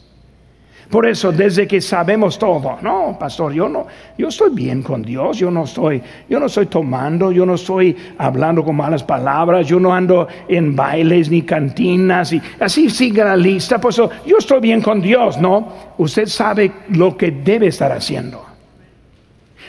Por 0.91 1.05
eso, 1.05 1.31
desde 1.31 1.65
que 1.65 1.79
sabemos 1.79 2.37
todo, 2.37 2.77
no, 2.81 3.15
pastor, 3.17 3.53
yo 3.53 3.69
no, 3.69 3.87
yo 4.17 4.27
estoy 4.27 4.49
bien 4.49 4.83
con 4.83 5.01
Dios, 5.01 5.37
yo 5.37 5.49
no 5.49 5.63
estoy, 5.63 6.03
yo 6.27 6.37
no 6.37 6.47
estoy 6.47 6.65
tomando, 6.65 7.31
yo 7.31 7.45
no 7.45 7.53
estoy 7.53 7.95
hablando 8.17 8.61
con 8.61 8.75
malas 8.75 9.01
palabras, 9.01 9.65
yo 9.65 9.79
no 9.79 9.93
ando 9.93 10.27
en 10.49 10.75
bailes 10.75 11.29
ni 11.29 11.43
cantinas 11.43 12.33
y 12.33 12.41
así 12.59 12.89
sigue 12.89 13.23
la 13.23 13.37
lista, 13.37 13.79
por 13.79 13.91
eso 13.91 14.09
yo 14.25 14.37
estoy 14.37 14.59
bien 14.59 14.81
con 14.81 14.99
Dios, 15.01 15.37
no, 15.37 15.69
usted 15.97 16.25
sabe 16.25 16.69
lo 16.89 17.15
que 17.15 17.31
debe 17.31 17.67
estar 17.67 17.93
haciendo. 17.93 18.45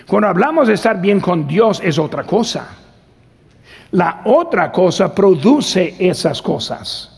Cuando 0.08 0.26
hablamos 0.26 0.66
de 0.66 0.74
estar 0.74 1.00
bien 1.00 1.20
con 1.20 1.46
Dios 1.46 1.80
es 1.84 2.00
otra 2.00 2.24
cosa. 2.24 2.66
La 3.92 4.22
otra 4.24 4.72
cosa 4.72 5.14
produce 5.14 5.94
esas 6.00 6.42
cosas 6.42 7.11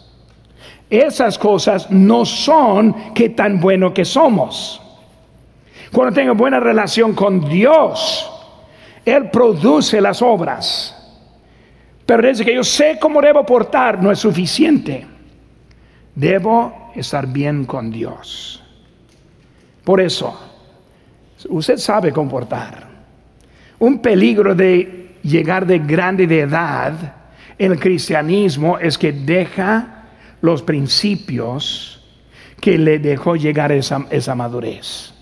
esas 0.90 1.38
cosas 1.38 1.90
no 1.90 2.24
son 2.24 3.14
qué 3.14 3.30
tan 3.30 3.60
bueno 3.60 3.92
que 3.92 4.04
somos. 4.04 4.80
Cuando 5.92 6.14
tengo 6.14 6.34
buena 6.34 6.60
relación 6.60 7.14
con 7.14 7.48
Dios, 7.48 8.30
Él 9.04 9.30
produce 9.30 10.00
las 10.00 10.20
obras. 10.22 10.90
Pero 12.04 12.22
desde 12.22 12.44
que 12.44 12.54
yo 12.54 12.64
sé 12.64 12.98
cómo 13.00 13.20
debo 13.20 13.46
portar, 13.46 14.02
no 14.02 14.10
es 14.10 14.18
suficiente. 14.18 15.06
Debo 16.14 16.90
estar 16.94 17.26
bien 17.26 17.64
con 17.64 17.90
Dios. 17.90 18.62
Por 19.84 20.00
eso, 20.00 20.38
usted 21.48 21.78
sabe 21.78 22.12
comportar. 22.12 22.88
Un 23.78 23.98
peligro 23.98 24.54
de 24.54 25.16
llegar 25.22 25.66
de 25.66 25.78
grande 25.78 26.26
de 26.26 26.40
edad 26.40 26.92
en 27.58 27.72
el 27.72 27.78
cristianismo 27.78 28.78
es 28.78 28.98
que 28.98 29.12
deja 29.12 30.03
los 30.44 30.60
principios 30.60 31.98
que 32.60 32.76
le 32.76 32.98
dejó 32.98 33.34
llegar 33.34 33.72
esa, 33.72 34.04
esa 34.10 34.34
madurez. 34.34 35.14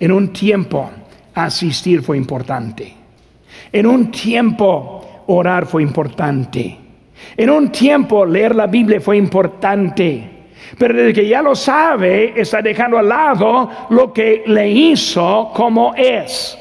En 0.00 0.10
un 0.10 0.32
tiempo 0.32 0.90
asistir 1.34 2.02
fue 2.02 2.16
importante. 2.16 2.96
En 3.72 3.86
un 3.86 4.10
tiempo 4.10 5.22
orar 5.28 5.66
fue 5.66 5.84
importante. 5.84 6.76
En 7.36 7.48
un 7.48 7.70
tiempo 7.70 8.26
leer 8.26 8.56
la 8.56 8.66
Biblia 8.66 9.00
fue 9.00 9.16
importante. 9.16 10.30
Pero 10.76 10.94
desde 10.94 11.12
que 11.12 11.28
ya 11.28 11.40
lo 11.40 11.54
sabe, 11.54 12.32
está 12.34 12.60
dejando 12.60 12.98
al 12.98 13.08
lado 13.08 13.70
lo 13.90 14.12
que 14.12 14.42
le 14.48 14.68
hizo 14.68 15.52
como 15.54 15.94
es. 15.94 16.58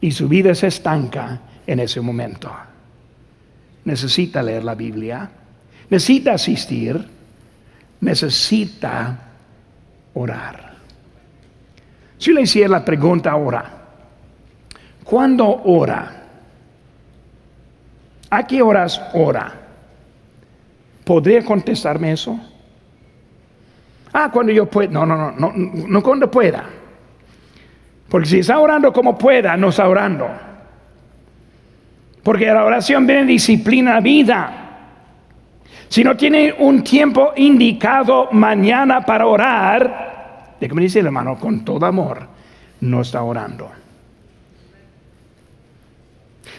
Y 0.00 0.12
su 0.12 0.28
vida 0.28 0.54
se 0.54 0.68
estanca 0.68 1.40
en 1.66 1.80
ese 1.80 2.00
momento. 2.00 2.52
Necesita 3.86 4.40
leer 4.40 4.62
la 4.62 4.76
Biblia 4.76 5.28
necesita 5.94 6.32
asistir, 6.32 7.00
necesita 8.00 9.16
orar. 10.14 10.74
Si 12.18 12.32
le 12.32 12.42
hiciera 12.42 12.68
la 12.68 12.84
pregunta 12.84 13.30
ahora, 13.30 13.64
¿cuándo 15.04 15.62
ora? 15.64 16.22
¿A 18.28 18.44
qué 18.44 18.60
horas 18.60 19.00
ora? 19.14 19.54
¿Podría 21.04 21.44
contestarme 21.44 22.12
eso? 22.12 22.40
Ah, 24.12 24.30
cuando 24.32 24.52
yo 24.52 24.66
pueda. 24.66 24.90
No, 24.90 25.06
no, 25.06 25.16
no, 25.16 25.32
no, 25.32 25.52
no 25.54 26.02
cuando 26.02 26.28
pueda. 26.28 26.64
Porque 28.08 28.28
si 28.28 28.38
está 28.40 28.58
orando 28.58 28.92
como 28.92 29.16
pueda, 29.16 29.56
no 29.56 29.68
está 29.68 29.88
orando. 29.88 30.28
Porque 32.24 32.46
la 32.46 32.64
oración 32.64 33.06
viene 33.06 33.26
disciplina 33.26 34.00
vida. 34.00 34.63
Si 35.88 36.02
no 36.02 36.16
tiene 36.16 36.54
un 36.58 36.82
tiempo 36.82 37.32
indicado 37.36 38.28
mañana 38.32 39.04
para 39.04 39.26
orar, 39.26 40.56
déjame 40.60 40.82
decir, 40.82 41.04
hermano, 41.04 41.38
con 41.38 41.64
todo 41.64 41.86
amor, 41.86 42.26
no 42.80 43.00
está 43.00 43.22
orando. 43.22 43.70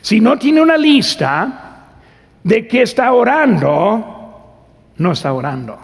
Si 0.02 0.20
no 0.20 0.38
tiene 0.38 0.62
una 0.62 0.78
lista 0.78 1.76
de 2.44 2.68
que 2.68 2.84
está 2.84 3.12
orando, 3.12 4.16
no 4.98 5.12
está 5.12 5.34
orando. 5.34 5.80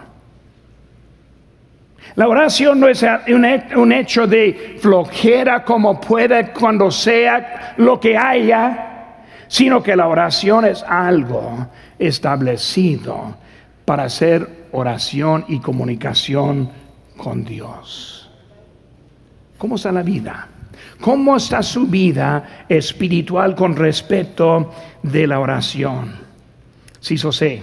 La 2.14 2.28
oración 2.28 2.78
no 2.78 2.88
es 2.88 3.04
un 3.76 3.92
hecho 3.92 4.26
de 4.26 4.76
flojera 4.80 5.64
como 5.64 6.00
puede 6.00 6.52
cuando 6.52 6.90
sea 6.90 7.74
lo 7.78 7.98
que 7.98 8.16
haya, 8.16 8.88
sino 9.48 9.82
que 9.82 9.96
la 9.96 10.08
oración 10.08 10.66
es 10.66 10.82
algo 10.82 11.66
establecido 12.06 13.36
para 13.84 14.04
hacer 14.04 14.66
oración 14.72 15.44
y 15.48 15.58
comunicación 15.58 16.70
con 17.16 17.44
Dios. 17.44 18.30
¿Cómo 19.58 19.76
está 19.76 19.92
la 19.92 20.02
vida? 20.02 20.48
¿Cómo 21.00 21.36
está 21.36 21.62
su 21.62 21.86
vida 21.86 22.64
espiritual 22.68 23.54
con 23.54 23.76
respecto 23.76 24.72
de 25.02 25.26
la 25.26 25.40
oración? 25.40 26.14
Sí, 27.00 27.18
sé, 27.18 27.62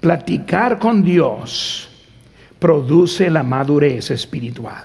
platicar 0.00 0.78
con 0.78 1.02
Dios 1.02 1.88
produce 2.58 3.30
la 3.30 3.42
madurez 3.42 4.10
espiritual. 4.10 4.84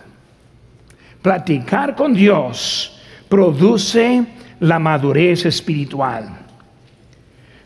Platicar 1.21 1.95
con 1.95 2.13
Dios 2.13 2.99
produce 3.29 4.25
la 4.59 4.79
madurez 4.79 5.45
espiritual. 5.45 6.42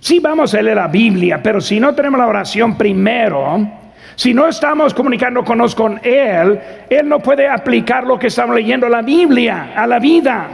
Sí 0.08 0.20
vamos 0.20 0.54
a 0.54 0.62
leer 0.62 0.78
la 0.78 0.88
Biblia, 0.88 1.42
pero 1.44 1.60
si 1.60 1.82
no 1.82 1.94
tenemos 1.94 2.18
la 2.18 2.28
oración 2.28 2.78
primero, 2.78 3.68
si 4.16 4.34
no 4.34 4.48
estamos 4.48 4.94
comunicándonos 4.94 5.76
con 5.76 6.00
Él, 6.02 6.58
Él 6.90 7.10
no 7.10 7.20
puede 7.20 7.46
aplicar 7.46 8.06
lo 8.06 8.18
que 8.18 8.28
estamos 8.28 8.56
leyendo 8.56 8.88
la 8.88 9.02
Biblia 9.02 9.74
a 9.76 9.86
la 9.86 10.00
vida. 10.00 10.48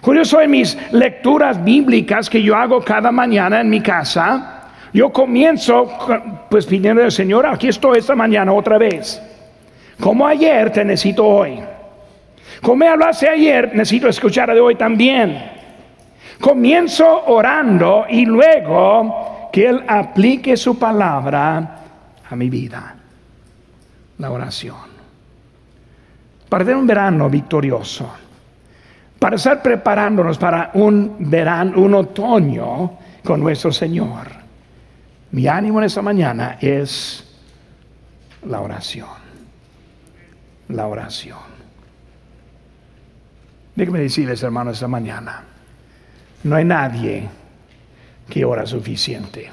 Curioso 0.00 0.40
en 0.40 0.52
mis 0.52 0.78
lecturas 0.92 1.64
bíblicas 1.64 2.30
que 2.30 2.40
yo 2.40 2.54
hago 2.54 2.80
cada 2.80 3.10
mañana 3.10 3.62
en 3.62 3.68
mi 3.68 3.80
casa, 3.80 4.68
yo 4.92 5.10
comienzo 5.10 6.46
pues 6.48 6.64
pidiendo 6.64 7.02
al 7.02 7.10
Señor, 7.10 7.46
aquí 7.46 7.66
estoy 7.66 7.98
esta 7.98 8.14
mañana 8.14 8.52
otra 8.52 8.78
vez. 8.78 9.20
Como 9.98 10.24
ayer 10.24 10.70
te 10.70 10.84
necesito 10.84 11.26
hoy. 11.26 11.58
Como 12.62 12.76
me 12.76 12.86
hablaste 12.86 13.28
ayer, 13.28 13.72
necesito 13.74 14.06
escuchar 14.06 14.54
de 14.54 14.60
hoy 14.60 14.76
también. 14.76 15.57
Comienzo 16.40 17.24
orando 17.26 18.06
y 18.08 18.24
luego 18.24 19.48
que 19.52 19.66
Él 19.68 19.84
aplique 19.88 20.56
su 20.56 20.78
palabra 20.78 21.80
a 22.28 22.36
mi 22.36 22.48
vida. 22.48 22.94
La 24.18 24.30
oración. 24.30 24.76
Para 26.48 26.64
tener 26.64 26.76
un 26.76 26.86
verano 26.86 27.28
victorioso. 27.28 28.10
Para 29.18 29.36
estar 29.36 29.60
preparándonos 29.60 30.38
para 30.38 30.70
un 30.74 31.16
verano, 31.18 31.80
un 31.80 31.94
otoño 31.94 32.98
con 33.24 33.40
nuestro 33.40 33.72
Señor. 33.72 34.28
Mi 35.32 35.46
ánimo 35.48 35.80
en 35.80 35.86
esta 35.86 36.02
mañana 36.02 36.56
es 36.60 37.24
la 38.46 38.60
oración. 38.60 39.08
La 40.68 40.86
oración. 40.86 41.38
Déjenme 43.74 44.00
decirles, 44.00 44.42
hermanos, 44.42 44.74
esta 44.74 44.88
mañana 44.88 45.44
no 46.44 46.56
hay 46.56 46.64
nadie 46.64 47.28
que 48.28 48.44
ora 48.44 48.66
suficiente. 48.66 49.50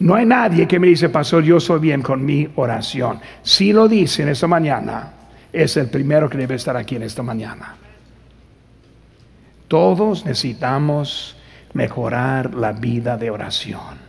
No 0.00 0.14
hay 0.14 0.26
nadie 0.26 0.66
que 0.68 0.78
me 0.78 0.86
dice, 0.86 1.08
pastor, 1.08 1.42
yo 1.42 1.58
soy 1.58 1.80
bien 1.80 2.02
con 2.02 2.24
mi 2.24 2.48
oración. 2.56 3.20
Si 3.42 3.72
lo 3.72 3.88
dice 3.88 4.22
en 4.22 4.28
esta 4.28 4.46
mañana, 4.46 5.12
es 5.52 5.76
el 5.76 5.88
primero 5.88 6.28
que 6.28 6.38
debe 6.38 6.54
estar 6.54 6.76
aquí 6.76 6.96
en 6.96 7.02
esta 7.02 7.22
mañana. 7.22 7.76
Todos 9.66 10.24
necesitamos 10.24 11.36
mejorar 11.72 12.54
la 12.54 12.72
vida 12.72 13.16
de 13.16 13.30
oración. 13.30 14.08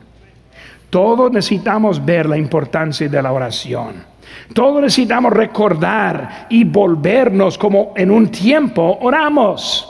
Todos 0.90 1.32
necesitamos 1.32 2.04
ver 2.04 2.28
la 2.28 2.38
importancia 2.38 3.10
de 3.10 3.22
la 3.22 3.32
oración. 3.32 4.04
Todos 4.54 4.82
necesitamos 4.82 5.34
recordar 5.34 6.48
y 6.50 6.64
volvernos 6.64 7.58
como 7.58 7.94
en 7.96 8.12
un 8.12 8.30
tiempo 8.30 9.00
oramos. 9.02 9.89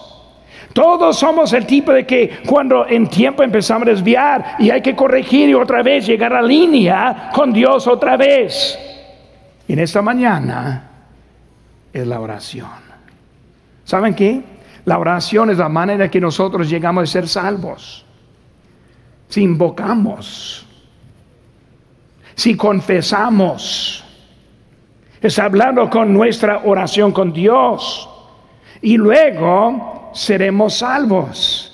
Todos 0.73 1.17
somos 1.17 1.51
el 1.53 1.65
tipo 1.65 1.91
de 1.91 2.05
que 2.05 2.41
cuando 2.45 2.87
en 2.87 3.07
tiempo 3.07 3.41
empezamos 3.43 3.87
a 3.87 3.91
desviar 3.91 4.55
y 4.59 4.69
hay 4.69 4.81
que 4.81 4.95
corregir 4.95 5.49
y 5.49 5.53
otra 5.53 5.81
vez 5.81 6.05
llegar 6.05 6.33
a 6.33 6.41
línea 6.41 7.31
con 7.33 7.51
Dios 7.51 7.87
otra 7.87 8.15
vez. 8.17 8.77
En 9.67 9.79
esta 9.79 10.01
mañana 10.01 10.89
es 11.91 12.05
la 12.05 12.19
oración. 12.19 12.69
¿Saben 13.83 14.13
qué? 14.13 14.41
La 14.85 14.99
oración 14.99 15.49
es 15.49 15.57
la 15.57 15.69
manera 15.69 16.09
que 16.09 16.21
nosotros 16.21 16.69
llegamos 16.69 17.03
a 17.03 17.11
ser 17.11 17.27
salvos. 17.27 18.05
si 19.27 19.43
invocamos, 19.43 20.65
si 22.33 22.55
confesamos, 22.55 24.03
es 25.21 25.37
hablando 25.37 25.89
con 25.89 26.11
nuestra 26.13 26.61
oración 26.63 27.11
con 27.11 27.31
Dios 27.33 28.09
y 28.81 28.97
luego 28.97 29.98
seremos 30.13 30.75
salvos. 30.75 31.65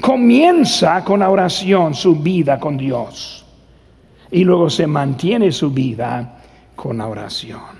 Comienza 0.00 1.04
con 1.04 1.20
la 1.20 1.30
oración 1.30 1.94
su 1.94 2.16
vida 2.16 2.58
con 2.58 2.76
Dios 2.76 3.44
y 4.30 4.44
luego 4.44 4.68
se 4.68 4.86
mantiene 4.86 5.52
su 5.52 5.70
vida 5.70 6.38
con 6.74 6.98
la 6.98 7.06
oración. 7.06 7.62